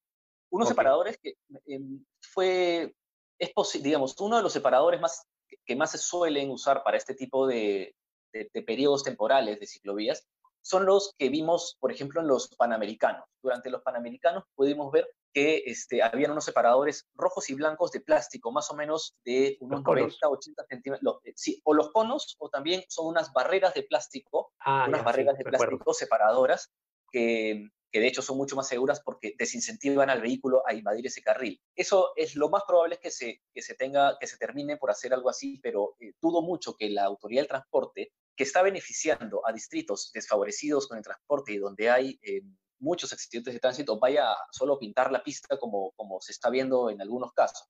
Unos 0.49 0.69
separadores 0.69 1.17
que 1.21 1.33
em, 1.65 2.03
fue, 2.21 2.95
es 3.37 3.83
digamos, 3.83 4.15
uno 4.19 4.37
de 4.37 4.43
los 4.43 4.53
separadores 4.53 5.01
más, 5.01 5.27
que 5.65 5.75
más 5.75 5.91
se 5.91 5.97
suelen 5.97 6.49
usar 6.49 6.83
para 6.83 6.97
este 6.97 7.13
tipo 7.13 7.45
de, 7.45 7.93
de, 8.31 8.63
periodos 8.63 9.03
temporales 9.03 9.59
de 9.59 9.67
ciclovías 9.67 10.25
son 10.61 10.85
los 10.85 11.13
que 11.17 11.29
vimos, 11.29 11.77
por 11.79 11.91
ejemplo, 11.91 12.21
en 12.21 12.27
los 12.27 12.47
Panamericanos. 12.55 13.25
Durante 13.41 13.69
los 13.69 13.81
Panamericanos 13.81 14.45
pudimos 14.55 14.91
ver 14.91 15.07
que 15.33 15.63
este, 15.65 16.01
habían 16.01 16.31
unos 16.31 16.45
separadores 16.45 17.07
rojos 17.15 17.49
y 17.49 17.53
blancos 17.53 17.91
de 17.91 18.01
plástico, 18.01 18.51
más 18.51 18.69
o 18.71 18.75
menos 18.75 19.15
de 19.23 19.57
unos 19.59 19.83
90, 19.83 20.27
80 20.27 20.65
centímetros. 20.67 21.19
Eh, 21.23 21.33
sí, 21.35 21.61
o 21.63 21.73
los 21.73 21.91
conos, 21.91 22.35
o 22.39 22.49
también 22.49 22.83
son 22.87 23.07
unas 23.07 23.31
barreras 23.33 23.73
de 23.73 23.83
plástico, 23.83 24.51
ah, 24.59 24.85
unas 24.87 25.03
barreras 25.03 25.37
de 25.37 25.43
plástico 25.43 25.93
separadoras 25.93 26.71
que, 27.11 27.69
que 27.91 27.99
de 27.99 28.07
hecho 28.07 28.21
son 28.21 28.37
mucho 28.37 28.55
más 28.55 28.67
seguras 28.67 29.01
porque 29.03 29.33
desincentivan 29.37 30.09
al 30.09 30.21
vehículo 30.21 30.63
a 30.67 30.73
invadir 30.73 31.07
ese 31.07 31.21
carril. 31.21 31.61
Eso 31.75 32.11
es 32.15 32.35
lo 32.35 32.49
más 32.49 32.63
probable 32.67 32.95
es 32.95 33.01
que 33.01 33.11
se, 33.11 33.41
que 33.53 33.61
se 33.61 33.75
tenga, 33.75 34.17
que 34.19 34.27
se 34.27 34.37
termine 34.37 34.77
por 34.77 34.91
hacer 34.91 35.13
algo 35.13 35.29
así, 35.29 35.59
pero 35.61 35.95
eh, 35.99 36.13
dudo 36.21 36.41
mucho 36.41 36.75
que 36.75 36.89
la 36.89 37.05
autoridad 37.05 37.41
del 37.41 37.49
transporte, 37.49 38.11
que 38.35 38.43
está 38.43 38.61
beneficiando 38.61 39.41
a 39.47 39.51
distritos 39.51 40.11
desfavorecidos 40.13 40.87
con 40.87 40.97
el 40.97 41.03
transporte 41.03 41.53
y 41.53 41.57
donde 41.57 41.89
hay 41.89 42.19
eh, 42.21 42.43
muchos 42.79 43.11
accidentes 43.13 43.53
de 43.53 43.59
tránsito, 43.59 43.99
vaya 43.99 44.31
a 44.31 44.37
solo 44.51 44.77
pintar 44.79 45.11
la 45.11 45.23
pista 45.23 45.57
como, 45.57 45.91
como 45.91 46.21
se 46.21 46.31
está 46.31 46.49
viendo 46.49 46.89
en 46.89 47.01
algunos 47.01 47.31
casos. 47.33 47.67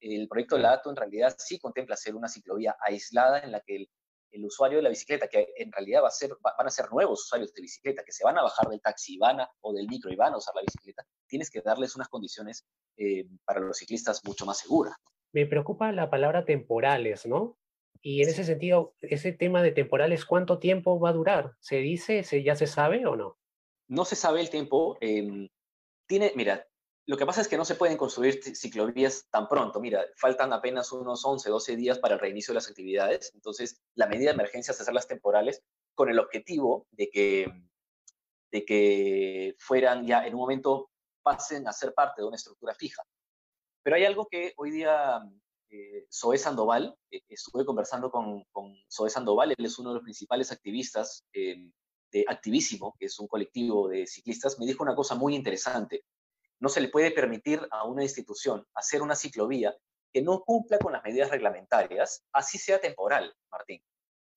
El 0.00 0.28
proyecto 0.28 0.56
de 0.56 0.62
la 0.62 0.72
ATO 0.72 0.90
en 0.90 0.96
realidad 0.96 1.34
sí 1.38 1.58
contempla 1.58 1.94
hacer 1.94 2.14
una 2.14 2.28
ciclovía 2.28 2.76
aislada 2.80 3.40
en 3.40 3.52
la 3.52 3.60
que 3.60 3.76
el, 3.76 3.90
el 4.36 4.44
usuario 4.44 4.78
de 4.78 4.82
la 4.82 4.88
bicicleta, 4.88 5.28
que 5.28 5.48
en 5.56 5.72
realidad 5.72 6.02
va 6.02 6.08
a 6.08 6.12
ser, 6.12 6.30
van 6.42 6.66
a 6.66 6.70
ser 6.70 6.90
nuevos 6.90 7.24
usuarios 7.24 7.52
de 7.54 7.62
bicicleta, 7.62 8.02
que 8.04 8.12
se 8.12 8.24
van 8.24 8.38
a 8.38 8.42
bajar 8.42 8.68
del 8.68 8.80
taxi 8.80 9.18
van 9.18 9.40
a, 9.40 9.50
o 9.60 9.72
del 9.72 9.86
micro 9.88 10.12
y 10.12 10.16
van 10.16 10.34
a 10.34 10.36
usar 10.36 10.54
la 10.54 10.62
bicicleta, 10.62 11.04
tienes 11.26 11.50
que 11.50 11.60
darles 11.62 11.96
unas 11.96 12.08
condiciones 12.08 12.64
eh, 12.96 13.26
para 13.44 13.60
los 13.60 13.78
ciclistas 13.78 14.22
mucho 14.24 14.46
más 14.46 14.58
seguras. 14.58 14.96
Me 15.32 15.46
preocupa 15.46 15.90
la 15.92 16.10
palabra 16.10 16.44
temporales, 16.44 17.26
¿no? 17.26 17.58
Y 18.00 18.22
en 18.22 18.28
ese 18.28 18.44
sentido, 18.44 18.94
ese 19.00 19.32
tema 19.32 19.62
de 19.62 19.72
temporales, 19.72 20.24
¿cuánto 20.24 20.58
tiempo 20.58 21.00
va 21.00 21.10
a 21.10 21.14
durar? 21.14 21.52
¿Se 21.60 21.76
dice, 21.76 22.22
se, 22.22 22.42
ya 22.42 22.54
se 22.54 22.66
sabe 22.66 23.06
o 23.06 23.16
no? 23.16 23.38
No 23.88 24.04
se 24.04 24.16
sabe 24.16 24.40
el 24.40 24.50
tiempo. 24.50 24.96
Em, 25.00 25.48
tiene, 26.06 26.32
mira, 26.36 26.66
lo 27.06 27.16
que 27.16 27.26
pasa 27.26 27.40
es 27.40 27.48
que 27.48 27.56
no 27.56 27.64
se 27.64 27.76
pueden 27.76 27.96
construir 27.96 28.42
ciclovías 28.42 29.28
tan 29.30 29.48
pronto. 29.48 29.80
Mira, 29.80 30.04
faltan 30.16 30.52
apenas 30.52 30.90
unos 30.92 31.24
11, 31.24 31.48
12 31.50 31.76
días 31.76 31.98
para 31.98 32.14
el 32.14 32.20
reinicio 32.20 32.52
de 32.52 32.56
las 32.56 32.68
actividades. 32.68 33.32
Entonces, 33.34 33.80
la 33.94 34.06
medida 34.06 34.30
de 34.30 34.34
emergencia 34.34 34.72
es 34.72 34.80
hacerlas 34.80 35.06
temporales 35.06 35.62
con 35.94 36.10
el 36.10 36.18
objetivo 36.18 36.86
de 36.90 37.08
que, 37.10 37.46
de 38.50 38.64
que 38.64 39.54
fueran 39.58 40.04
ya 40.04 40.26
en 40.26 40.34
un 40.34 40.40
momento 40.40 40.90
pasen 41.22 41.68
a 41.68 41.72
ser 41.72 41.94
parte 41.94 42.22
de 42.22 42.28
una 42.28 42.36
estructura 42.36 42.74
fija. 42.74 43.02
Pero 43.84 43.96
hay 43.96 44.04
algo 44.04 44.26
que 44.26 44.52
hoy 44.56 44.72
día 44.72 45.22
eh, 45.70 46.06
Zoé 46.12 46.38
Sandoval, 46.38 46.96
eh, 47.10 47.20
estuve 47.28 47.64
conversando 47.64 48.10
con, 48.10 48.44
con 48.50 48.74
Sandoval, 48.88 49.54
él 49.56 49.64
es 49.64 49.78
uno 49.78 49.90
de 49.90 49.94
los 49.94 50.02
principales 50.02 50.50
activistas 50.52 51.24
eh, 51.32 51.70
de 52.18 52.24
Activísimo, 52.28 52.94
que 52.98 53.06
es 53.06 53.18
un 53.18 53.26
colectivo 53.26 53.88
de 53.88 54.06
ciclistas, 54.06 54.58
me 54.58 54.66
dijo 54.66 54.82
una 54.82 54.94
cosa 54.94 55.14
muy 55.14 55.34
interesante 55.34 56.04
no 56.58 56.68
se 56.68 56.80
le 56.80 56.88
puede 56.88 57.10
permitir 57.10 57.66
a 57.70 57.84
una 57.84 58.02
institución 58.02 58.66
hacer 58.74 59.02
una 59.02 59.14
ciclovía 59.14 59.76
que 60.12 60.22
no 60.22 60.42
cumpla 60.42 60.78
con 60.78 60.92
las 60.92 61.04
medidas 61.04 61.30
reglamentarias, 61.30 62.24
así 62.32 62.58
sea 62.58 62.80
temporal, 62.80 63.34
Martín. 63.50 63.82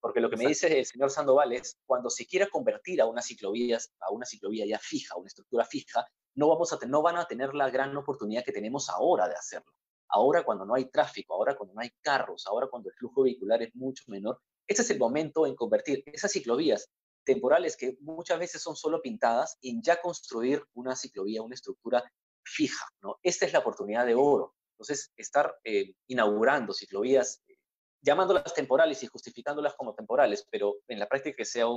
Porque 0.01 0.19
lo 0.19 0.29
que 0.29 0.37
me 0.37 0.47
dice 0.47 0.79
el 0.79 0.85
señor 0.85 1.11
Sandoval 1.11 1.53
es, 1.53 1.77
cuando 1.85 2.09
se 2.09 2.25
quiera 2.25 2.47
convertir 2.47 3.01
a 3.01 3.05
una 3.05 3.21
ciclovía, 3.21 3.77
a 3.99 4.11
una 4.11 4.25
ciclovía 4.25 4.65
ya 4.65 4.79
fija, 4.79 5.17
una 5.17 5.27
estructura 5.27 5.65
fija, 5.65 6.05
no, 6.35 6.47
vamos 6.49 6.71
a 6.73 6.85
no 6.85 7.01
van 7.01 7.17
a 7.17 7.25
tener 7.25 7.53
la 7.53 7.69
gran 7.69 7.95
oportunidad 7.95 8.43
que 8.43 8.51
tenemos 8.51 8.89
ahora 8.89 9.27
de 9.27 9.35
hacerlo. 9.35 9.73
Ahora 10.09 10.43
cuando 10.43 10.65
no 10.65 10.75
hay 10.75 10.85
tráfico, 10.85 11.35
ahora 11.35 11.55
cuando 11.55 11.73
no 11.75 11.81
hay 11.81 11.91
carros, 12.01 12.47
ahora 12.47 12.67
cuando 12.67 12.89
el 12.89 12.95
flujo 12.95 13.23
vehicular 13.23 13.61
es 13.61 13.75
mucho 13.75 14.03
menor, 14.07 14.41
este 14.67 14.81
es 14.81 14.89
el 14.89 14.99
momento 14.99 15.45
en 15.45 15.55
convertir 15.55 16.03
esas 16.05 16.31
ciclovías 16.31 16.89
temporales 17.29 17.77
que 17.77 17.95
muchas 18.01 18.39
veces 18.39 18.59
son 18.59 18.75
solo 18.75 19.03
pintadas 19.03 19.59
en 19.61 19.83
ya 19.83 20.01
construir 20.01 20.63
una 20.73 20.95
ciclovía, 20.95 21.43
una 21.43 21.53
estructura 21.53 22.03
fija. 22.43 22.87
¿no? 23.03 23.19
Esta 23.21 23.45
es 23.45 23.53
la 23.53 23.59
oportunidad 23.59 24.07
de 24.07 24.15
oro. 24.15 24.55
Entonces, 24.73 25.11
estar 25.15 25.55
eh, 25.63 25.93
inaugurando 26.07 26.73
ciclovías, 26.73 27.43
eh, 27.47 27.57
llamándolas 28.01 28.51
temporales 28.55 29.03
y 29.03 29.07
justificándolas 29.07 29.75
como 29.75 29.93
temporales, 29.93 30.47
pero 30.49 30.77
en 30.87 30.97
la 30.97 31.07
práctica 31.07 31.35
que 31.37 31.45
sea 31.45 31.67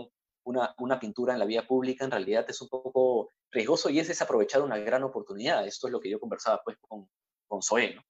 una, 0.44 0.74
una 0.78 0.98
pintura 0.98 1.34
en 1.34 1.40
la 1.40 1.44
vía 1.44 1.66
pública, 1.66 2.06
en 2.06 2.12
realidad 2.12 2.46
es 2.48 2.62
un 2.62 2.68
poco 2.68 3.28
riesgoso 3.50 3.90
y 3.90 4.00
es 4.00 4.08
desaprovechar 4.08 4.62
una 4.62 4.78
gran 4.78 5.02
oportunidad. 5.02 5.66
Esto 5.66 5.86
es 5.88 5.92
lo 5.92 6.00
que 6.00 6.08
yo 6.08 6.18
conversaba 6.18 6.62
pues 6.64 6.78
con, 6.80 7.06
con 7.46 7.60
Zoe, 7.60 7.94
¿no? 7.94 8.02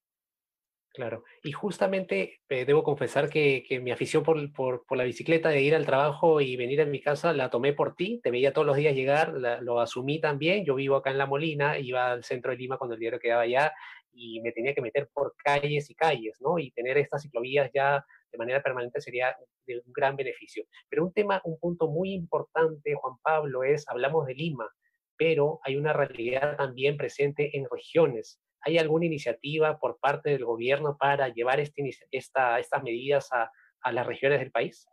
Claro, 0.95 1.25
y 1.43 1.53
justamente 1.53 2.43
eh, 2.51 2.67
debo 2.67 2.83
confesar 2.83 3.31
que, 3.31 3.65
mi 3.83 3.91
afición 3.93 4.23
por, 4.23 4.85
la 4.95 5.05
bicicleta 5.05 5.49
de 5.49 5.63
ir 5.63 5.75
al 5.75 5.87
trabajo 5.87 6.43
y 6.43 6.55
venir 6.57 6.83
a 6.83 6.87
mi 6.87 7.01
casa 7.01 7.33
la 7.33 7.49
tomé 7.49 7.73
por 7.73 7.95
ti, 7.95 8.21
te 8.23 8.31
veía 8.31 8.53
todos 8.53 8.67
los 8.67 8.77
días 8.77 8.95
llegar, 8.95 9.33
lo 9.63 9.81
asumí 9.81 10.21
también, 10.21 10.67
yo 10.67 10.75
vivo 10.75 10.97
acá 10.97 11.11
en 11.11 11.17
La 11.17 11.25
Molina, 11.25 11.79
iba 11.79 12.13
al 12.13 12.25
centro 12.25 12.51
de 12.51 12.59
Lima 12.59 12.77
cuando 12.77 12.95
el 12.95 13.01
diario 13.01 13.19
quedaba 13.19 13.43
allá 13.43 13.73
y 14.13 14.43
me 14.43 14.53
tenía 14.53 14.75
que 14.75 14.83
meter 14.83 15.09
por 15.15 15.35
calles 15.43 15.89
y 15.89 15.95
calles, 15.95 16.37
¿no? 16.43 16.59
Y 16.59 16.71
tener 16.73 16.99
estas 16.99 17.23
ciclovías 17.23 17.71
ya 17.73 18.05
de 18.31 18.37
manera 18.39 18.63
permanente 18.63 19.01
sería 19.01 19.35
de 19.67 19.79
un 19.79 19.93
gran 19.95 20.15
beneficio. 20.15 20.67
Pero 20.91 21.05
un 21.05 21.13
tema, 21.15 21.41
un 21.45 21.59
punto 21.59 21.89
muy 21.89 22.13
importante, 22.13 22.95
Juan 22.95 23.17
Pablo, 23.23 23.65
es, 23.65 23.89
hablamos 23.89 24.27
de 24.27 24.35
Lima, 24.35 24.69
pero 25.17 25.59
hay 25.65 25.77
una 25.77 25.95
realidad 25.95 26.59
también 26.59 26.99
presente 26.99 27.57
en 27.57 27.67
regiones 27.71 28.39
¿Hay 28.63 28.79
alguna 28.79 29.07
iniciativa 29.07 29.79
por 29.79 29.99
parte 29.99 30.31
del 30.31 30.45
gobierno 30.45 30.97
para 30.97 31.29
llevar 31.29 31.61
este, 31.61 31.91
esta, 32.11 32.59
estas 32.59 32.83
medidas 32.83 33.29
a, 33.33 33.51
las 33.91 34.07
regiones 34.07 34.39
del 34.39 34.53
país? 34.53 34.87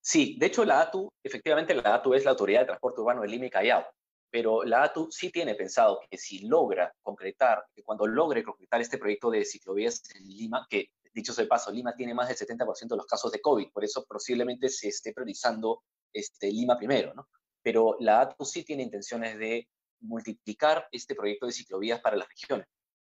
Sí, 0.00 0.36
de 0.38 0.46
hecho 0.46 0.64
la 0.64 0.80
ATU, 0.80 1.10
efectivamente 1.22 1.74
la 1.74 1.96
ATU 1.96 2.14
es 2.14 2.24
la 2.24 2.30
Autoridad 2.30 2.60
de 2.60 2.66
Transporte 2.66 3.00
Urbano 3.00 3.22
de 3.22 3.28
Lima 3.28 3.46
y 3.46 3.50
Callao, 3.50 3.84
pero 4.30 4.64
la 4.64 4.84
ATU 4.84 5.08
sí 5.10 5.30
tiene 5.30 5.54
pensado 5.54 6.00
que 6.10 6.16
si 6.16 6.46
logra 6.46 6.94
concretar, 7.02 7.66
que 7.74 7.82
cuando 7.82 8.06
logre 8.06 8.42
concretar 8.42 8.80
este 8.80 8.98
proyecto 8.98 9.30
de 9.30 9.44
ciclovías 9.44 10.02
en 10.14 10.26
Lima, 10.26 10.66
que 10.70 10.90
dicho 11.12 11.32
sea 11.32 11.44
de 11.44 11.48
paso, 11.48 11.70
Lima 11.70 11.94
tiene 11.94 12.14
más 12.14 12.28
del 12.28 12.36
70% 12.36 12.88
de 12.88 12.96
los 12.96 13.06
casos 13.06 13.32
de 13.32 13.40
COVID, 13.40 13.70
por 13.72 13.84
eso 13.84 14.04
posiblemente 14.08 14.68
se 14.68 14.88
esté 14.88 15.12
priorizando 15.12 15.82
este, 16.12 16.50
Lima 16.50 16.78
primero, 16.78 17.12
¿no? 17.14 17.28
Pero 17.62 17.96
la 18.00 18.20
ATU 18.20 18.44
sí 18.44 18.64
tiene 18.64 18.84
intenciones 18.84 19.38
de 19.38 19.68
multiplicar 20.00 20.88
este 20.92 21.14
proyecto 21.14 21.46
de 21.46 21.52
ciclovías 21.52 22.00
para 22.00 22.16
las 22.16 22.28
regiones. 22.28 22.66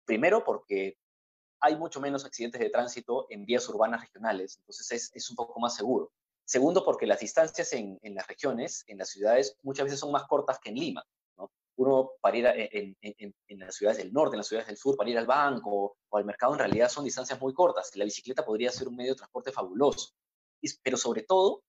Primero 0.04 0.44
porque 0.44 0.96
hay 1.60 1.76
mucho 1.76 2.00
menos 2.00 2.24
accidentes 2.24 2.60
de 2.60 2.70
tránsito 2.70 3.26
en 3.30 3.44
vías 3.44 3.68
urbanas 3.68 4.00
regionales, 4.00 4.56
entonces 4.58 5.10
es, 5.14 5.30
un 5.30 5.36
poco 5.36 5.60
más 5.60 5.74
seguro. 5.74 6.10
Segundo, 6.44 6.84
porque 6.84 7.06
las 7.06 7.20
distancias 7.20 7.72
en, 7.74 7.98
las 8.02 8.26
regiones, 8.26 8.82
en 8.86 8.98
las 8.98 9.10
ciudades, 9.10 9.56
muchas 9.62 9.84
veces 9.84 10.00
son 10.00 10.10
más 10.10 10.24
cortas 10.26 10.58
que 10.58 10.70
en 10.70 10.76
Lima. 10.76 11.04
Uno 11.76 12.10
para 12.20 12.36
ir 12.36 12.46
en, 12.46 13.58
las 13.58 13.76
ciudades 13.76 13.98
del 13.98 14.12
norte, 14.12 14.34
en 14.34 14.38
las 14.38 14.48
ciudades 14.48 14.66
del 14.66 14.76
sur, 14.76 14.96
para 14.96 15.08
ir 15.08 15.16
al 15.16 15.26
banco 15.26 15.96
o 16.08 16.16
al 16.16 16.24
mercado, 16.24 16.52
en 16.54 16.58
realidad 16.58 16.88
son 16.88 17.04
distancias 17.04 17.40
muy 17.40 17.54
cortas. 17.54 17.94
La 17.94 18.04
bicicleta 18.04 18.44
podría 18.44 18.70
ser 18.72 18.88
un 18.88 18.96
medio 18.96 19.12
de 19.12 19.18
transporte 19.18 19.52
fabuloso. 19.52 20.14
pero 20.82 20.96
sobre 20.96 21.22
todo, 21.22 21.62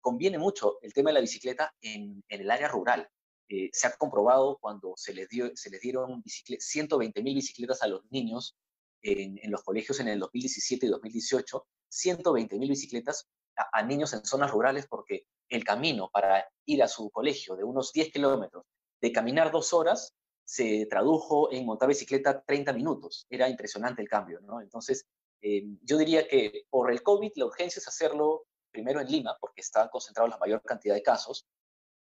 conviene 0.00 0.38
mucho 0.38 0.78
el 0.82 0.92
tema 0.92 1.10
de 1.10 1.14
la 1.14 1.20
bicicleta 1.20 1.74
en 1.80 2.22
el 2.28 2.50
área 2.50 2.68
rural. 2.68 3.08
Eh, 3.48 3.70
se 3.72 3.86
ha 3.86 3.92
comprobado 3.92 4.58
cuando 4.60 4.94
se 4.96 5.14
les, 5.14 5.28
dio, 5.28 5.50
se 5.54 5.70
les 5.70 5.80
dieron 5.80 6.22
120 6.24 7.22
mil 7.22 7.34
bicicletas 7.34 7.82
a 7.82 7.86
los 7.86 8.02
niños 8.10 8.56
en, 9.02 9.38
los 9.50 9.62
colegios 9.62 10.00
en 10.00 10.08
el 10.08 10.18
2017 10.18 10.86
y 10.86 10.88
2018, 10.88 11.66
120 11.88 12.58
mil 12.58 12.68
bicicletas 12.68 13.28
a, 13.72 13.82
niños 13.84 14.12
en 14.14 14.24
zonas 14.24 14.50
rurales 14.50 14.86
porque 14.88 15.26
el 15.48 15.64
camino 15.64 16.10
para 16.12 16.44
ir 16.64 16.82
a 16.82 16.88
su 16.88 17.08
colegio 17.10 17.54
de 17.54 17.62
unos 17.62 17.92
10 17.92 18.12
kilómetros, 18.12 18.64
de 19.00 19.12
caminar 19.12 19.52
dos 19.52 19.72
horas, 19.72 20.12
se 20.44 20.86
tradujo 20.86 21.52
en 21.52 21.66
montar 21.66 21.88
bicicleta 21.88 22.42
30 22.42 22.72
minutos. 22.72 23.26
Era 23.30 23.48
impresionante 23.48 24.02
el 24.02 24.08
cambio. 24.08 24.40
Entonces, 24.60 25.06
eh, 25.40 25.64
yo 25.82 25.98
diría 25.98 26.26
que 26.26 26.64
por 26.70 26.90
el 26.90 27.02
COVID 27.02 27.32
la 27.36 27.46
urgencia 27.46 27.80
es 27.80 27.88
hacerlo 27.88 28.46
primero 28.70 29.00
en 29.00 29.08
Lima, 29.08 29.36
porque 29.40 29.60
está 29.60 29.88
concentrado 29.88 30.28
la 30.28 30.38
mayor 30.38 30.62
cantidad 30.62 30.94
de 30.94 31.02
casos, 31.02 31.46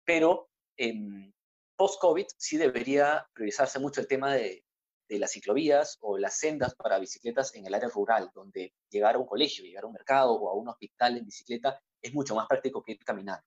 pero 0.06 0.50
post-COVID 1.76 2.26
sí 2.38 2.58
debería 2.58 3.28
priorizarse 3.34 3.80
mucho 3.80 4.02
el 4.02 4.08
tema 4.08 4.34
de, 4.34 4.64
las 5.10 5.32
ciclovías 5.32 6.00
o 6.02 6.18
las 6.18 6.40
sendas 6.40 6.74
para 6.74 6.98
bicicletas 6.98 7.54
en 7.54 7.68
el 7.68 7.74
área 7.76 7.88
rural, 7.88 8.32
donde 8.34 8.74
llegar 8.90 9.14
a 9.14 9.20
un 9.20 9.28
colegio, 9.28 9.64
llegar 9.64 9.84
a 9.84 9.88
un 9.88 9.94
mercado 9.94 10.34
o 10.34 10.50
a 10.50 10.54
un 10.56 10.68
hospital 10.70 11.18
en 11.18 11.26
bicicleta 11.26 11.80
es 12.02 12.16
mucho 12.16 12.34
más 12.34 12.48
práctico 12.48 12.82
que 12.82 12.94
ir 12.94 13.00
caminando. 13.06 13.46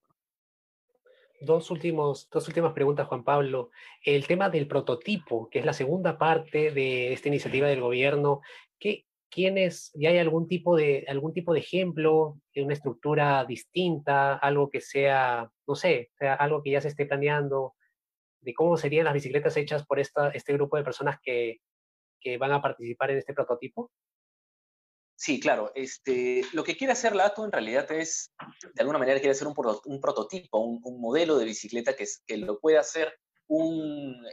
Dos, 1.41 1.71
últimos, 1.73 2.29
dos 2.31 2.47
últimas 2.47 2.73
preguntas, 2.73 3.09
Juan 3.09 3.25
Pablo. 3.25 3.71
El 4.05 4.29
tema 4.29 4.49
del 4.49 4.69
prototipo, 4.69 5.51
que 5.51 5.59
es 5.59 5.67
la 5.67 5.73
segunda 5.73 6.19
parte 6.19 6.71
de 6.71 7.13
esta 7.13 7.29
iniciativa 7.29 7.67
del 7.67 7.81
gobierno, 7.81 8.43
¿qué, 8.79 9.06
¿quiénes, 9.31 9.91
ya 9.95 10.11
hay 10.11 10.19
algún 10.19 10.49
tipo 10.49 10.77
de, 10.77 11.05
algún 11.09 11.33
tipo 11.33 11.53
de 11.53 11.61
ejemplo, 11.61 12.39
de 12.55 12.63
una 12.63 12.75
estructura 12.75 13.45
distinta, 13.45 14.35
algo 14.37 14.71
que 14.71 14.81
sea, 14.81 15.51
no 15.67 15.75
sé, 15.75 16.11
sea 16.19 16.35
algo 16.35 16.63
que 16.63 16.71
ya 16.73 16.81
se 16.81 16.89
esté 16.89 17.07
planeando, 17.07 17.75
de 18.41 18.55
cómo 18.55 18.77
serían 18.77 19.05
las 19.05 19.15
bicicletas 19.15 19.57
hechas 19.57 19.85
por 19.87 19.99
esta, 19.99 20.31
este 20.31 20.53
grupo 20.53 20.77
de 20.77 20.85
personas 20.85 21.19
que, 21.23 21.59
que 22.21 22.39
van 22.39 22.53
a 22.53 22.63
participar 22.63 23.11
en 23.11 23.19
este 23.19 23.35
prototipo? 23.35 23.91
Sí, 25.19 25.41
claro. 25.41 25.73
Este, 25.75 26.43
lo 26.53 26.63
que 26.63 26.77
quiere 26.77 26.93
hacer 26.93 27.17
la 27.17 27.27
ATU 27.27 27.45
en 27.45 27.53
realidad 27.53 27.91
es, 27.91 28.35
de 28.75 28.81
alguna 28.81 28.99
manera, 28.99 29.19
quiere 29.19 29.33
hacer 29.33 29.49
un, 29.49 29.55
prototipo, 30.01 30.59
un, 30.59 30.81
un, 30.85 31.01
modelo 31.01 31.39
de 31.39 31.47
bicicleta 31.47 31.97
que, 31.97 32.05
que 32.27 32.37
lo 32.37 32.61
puede 32.61 32.77
hacer 32.77 33.19
un, 33.49 34.25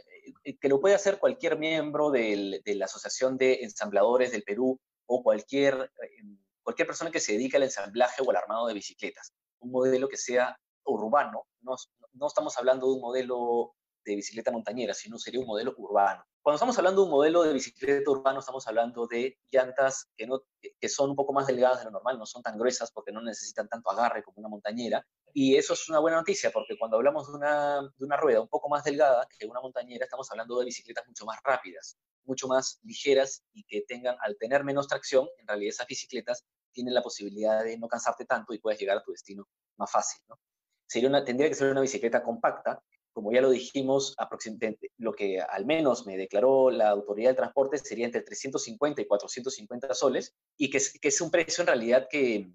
eh, 0.44 0.58
que 0.58 0.68
lo 0.68 0.80
puede 0.80 0.94
hacer 0.94 1.18
cualquier 1.18 1.58
miembro 1.58 2.10
de 2.10 2.62
la 2.64 2.84
Asociación 2.84 3.36
de 3.36 3.60
Ensambladores 3.62 4.32
del 4.32 4.42
Perú 4.42 4.80
o 5.06 5.22
cualquier, 5.22 5.90
eh, 6.02 6.24
cualquier 6.62 6.86
persona 6.86 7.10
que 7.10 7.20
se 7.20 7.32
dedique 7.32 7.56
al 7.56 7.64
ensamblaje 7.64 8.22
o 8.22 8.30
al 8.30 8.36
armado 8.36 8.66
de 8.66 8.74
bicicletas. 8.74 9.32
Un 9.60 9.70
modelo 9.70 10.08
que 10.08 10.16
sea 10.16 10.58
urbano, 10.84 11.46
no, 11.62 11.76
no 12.12 12.26
estamos 12.26 12.56
hablando 12.58 12.86
de 12.86 12.94
un 12.94 13.00
modelo 13.00 13.74
de 14.04 14.16
bicicleta 14.16 14.50
montañera, 14.50 14.92
sino 14.94 15.18
sería 15.18 15.40
un 15.40 15.46
modelo 15.46 15.74
urbano. 15.78 16.24
Cuando 16.44 16.56
estamos 16.56 16.76
hablando 16.76 17.00
de 17.00 17.04
un 17.06 17.10
modelo 17.10 17.42
de 17.42 17.54
bicicleta 17.54 18.10
urbano, 18.10 18.40
estamos 18.40 18.68
hablando 18.68 19.06
de 19.06 19.38
llantas 19.50 20.10
que, 20.14 20.26
no, 20.26 20.42
que 20.78 20.88
son 20.90 21.08
un 21.08 21.16
poco 21.16 21.32
más 21.32 21.46
delgadas 21.46 21.78
de 21.78 21.84
lo 21.86 21.92
normal, 21.92 22.18
no 22.18 22.26
son 22.26 22.42
tan 22.42 22.58
gruesas 22.58 22.92
porque 22.92 23.12
no 23.12 23.22
necesitan 23.22 23.66
tanto 23.66 23.90
agarre 23.90 24.22
como 24.22 24.40
una 24.40 24.50
montañera, 24.50 25.06
Y 25.32 25.56
eso 25.56 25.72
es 25.72 25.88
una 25.88 26.00
buena 26.00 26.18
noticia 26.18 26.50
porque 26.50 26.76
cuando 26.78 26.98
hablamos 26.98 27.28
de 27.28 27.38
una, 27.38 27.80
de 27.80 28.04
una 28.04 28.18
rueda 28.18 28.42
un 28.42 28.48
poco 28.48 28.68
más 28.68 28.84
delgada 28.84 29.26
que 29.26 29.46
una 29.46 29.62
montañera, 29.62 30.04
estamos 30.04 30.30
hablando 30.30 30.58
de 30.58 30.66
bicicletas 30.66 31.06
mucho 31.06 31.24
más 31.24 31.38
rápidas, 31.42 31.96
mucho 32.24 32.46
más 32.46 32.78
ligeras 32.82 33.42
y 33.54 33.64
que 33.64 33.80
tengan, 33.88 34.18
al 34.20 34.36
tener 34.36 34.64
menos 34.64 34.86
tracción, 34.86 35.26
en 35.38 35.48
realidad 35.48 35.70
esas 35.70 35.86
bicicletas 35.86 36.44
tienen 36.72 36.92
la 36.92 37.00
posibilidad 37.00 37.64
de 37.64 37.78
no 37.78 37.88
cansarte 37.88 38.26
tanto 38.26 38.52
y 38.52 38.58
puedes 38.58 38.78
llegar 38.78 38.98
a 38.98 39.02
tu 39.02 39.12
destino 39.12 39.48
más 39.78 39.90
fácil. 39.90 40.20
¿no? 40.28 40.38
Sería 40.86 41.08
una, 41.08 41.24
tendría 41.24 41.48
que 41.48 41.54
ser 41.54 41.70
una 41.70 41.80
bicicleta 41.80 42.22
compacta, 42.22 42.82
como 43.14 43.32
ya 43.32 43.40
lo 43.40 43.50
dijimos, 43.50 44.14
aproximadamente 44.18 44.90
lo 44.98 45.14
que 45.14 45.40
al 45.40 45.64
menos 45.64 46.04
me 46.04 46.18
declaró 46.18 46.70
la 46.70 46.90
autoridad 46.90 47.30
de 47.30 47.36
transporte 47.36 47.78
sería 47.78 48.04
entre 48.04 48.20
350 48.20 49.00
y 49.00 49.06
450 49.06 49.94
soles 49.94 50.34
y 50.58 50.68
que 50.68 50.78
es 50.78 51.20
un 51.22 51.30
precio 51.30 51.62
en 51.62 51.68
realidad 51.68 52.08
que, 52.10 52.50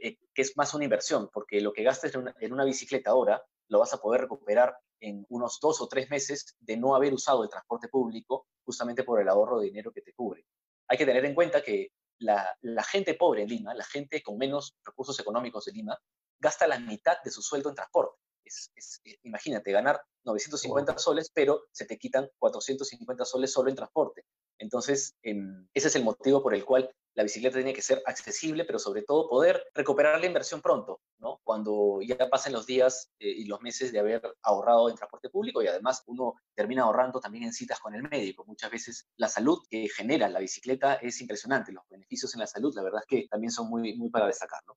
eh, 0.00 0.18
que, 0.34 0.42
es 0.42 0.56
más 0.56 0.74
una 0.74 0.84
inversión, 0.84 1.28
porque 1.32 1.60
lo 1.60 1.72
que 1.72 1.82
gastes 1.82 2.14
en 2.14 2.52
una, 2.52 2.64
bicicleta 2.64 3.10
ahora 3.10 3.42
lo 3.68 3.78
vas 3.78 3.92
a 3.92 3.98
poder 3.98 4.22
recuperar 4.22 4.76
en 5.00 5.24
unos 5.28 5.58
dos 5.60 5.80
o 5.80 5.88
tres 5.88 6.10
meses 6.10 6.56
de 6.60 6.76
no 6.76 6.94
haber 6.94 7.12
usado 7.12 7.42
el 7.42 7.50
transporte 7.50 7.88
público 7.88 8.46
justamente 8.64 9.04
por 9.04 9.20
el 9.20 9.28
ahorro 9.28 9.60
de 9.60 9.66
dinero 9.66 9.92
que 9.92 10.02
te 10.02 10.12
cubre. 10.12 10.46
Hay 10.88 10.98
que 10.98 11.06
tener 11.06 11.24
en 11.24 11.34
cuenta 11.34 11.62
que 11.62 11.92
la, 12.18 12.56
gente 12.90 13.14
pobre 13.14 13.42
en 13.42 13.48
Lima, 13.48 13.74
la 13.74 13.84
gente 13.84 14.22
con 14.22 14.38
menos 14.38 14.76
recursos 14.84 15.18
económicos 15.20 15.64
de 15.66 15.72
Lima, 15.72 15.98
gasta 16.38 16.66
la 16.66 16.78
mitad 16.78 17.16
de 17.22 17.30
su 17.30 17.42
sueldo 17.42 17.68
en 17.68 17.74
transporte. 17.74 18.18
Eh, 18.44 19.18
imagínate, 19.22 19.72
ganar 19.72 20.00
950 20.24 20.98
soles, 20.98 21.30
pero 21.32 21.64
se 21.72 21.86
te 21.86 21.98
quitan 21.98 22.28
450 22.38 23.24
soles 23.24 23.52
solo 23.52 23.70
en 23.70 23.76
transporte. 23.76 24.24
Entonces, 24.58 25.16
ese 25.22 25.88
es 25.88 25.96
el 25.96 26.04
motivo 26.04 26.42
por 26.42 26.54
el 26.54 26.64
cual 26.64 26.90
la 27.14 27.22
bicicleta 27.22 27.56
tiene 27.56 27.72
que 27.72 27.82
ser 27.82 28.02
accesible, 28.06 28.64
pero 28.64 28.78
sobre 28.78 29.02
todo 29.02 29.28
poder 29.28 29.64
recuperar 29.72 30.20
la 30.20 30.26
inversión 30.26 30.60
pronto, 30.60 31.00
¿no? 31.18 31.40
Cuando 31.44 32.00
ya 32.02 32.16
pasen 32.28 32.52
los 32.52 32.66
días 32.66 33.12
eh, 33.20 33.28
y 33.28 33.44
los 33.44 33.60
meses 33.60 33.92
de 33.92 34.00
haber 34.00 34.22
ahorrado 34.42 34.90
en 34.90 34.96
transporte 34.96 35.30
público 35.30 35.62
y 35.62 35.68
además 35.68 36.02
uno 36.06 36.34
termina 36.54 36.82
ahorrando 36.82 37.20
también 37.20 37.44
en 37.44 37.52
citas 37.52 37.78
con 37.78 37.94
el 37.94 38.02
médico. 38.02 38.44
Muchas 38.46 38.70
veces 38.70 39.06
la 39.16 39.28
salud 39.28 39.58
que 39.70 39.88
genera 39.88 40.28
la 40.28 40.40
bicicleta 40.40 40.94
es 40.94 41.20
impresionante. 41.20 41.72
Los 41.72 41.84
beneficios 41.88 42.34
en 42.34 42.40
la 42.40 42.46
salud, 42.46 42.74
la 42.74 42.82
verdad 42.82 43.00
es 43.02 43.06
que 43.06 43.28
también 43.28 43.52
son 43.52 43.68
muy, 43.68 43.96
muy 43.96 44.10
para 44.10 44.26
destacar, 44.26 44.60
¿no? 44.66 44.76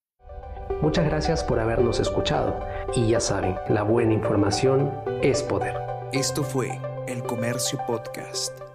Muchas 0.81 1.05
gracias 1.05 1.43
por 1.43 1.59
habernos 1.59 1.99
escuchado. 1.99 2.59
Y 2.93 3.09
ya 3.09 3.19
saben, 3.19 3.55
la 3.67 3.81
buena 3.81 4.13
información 4.13 4.93
es 5.23 5.41
poder. 5.41 5.75
Esto 6.13 6.43
fue 6.43 6.79
El 7.07 7.23
Comercio 7.23 7.79
Podcast. 7.87 8.66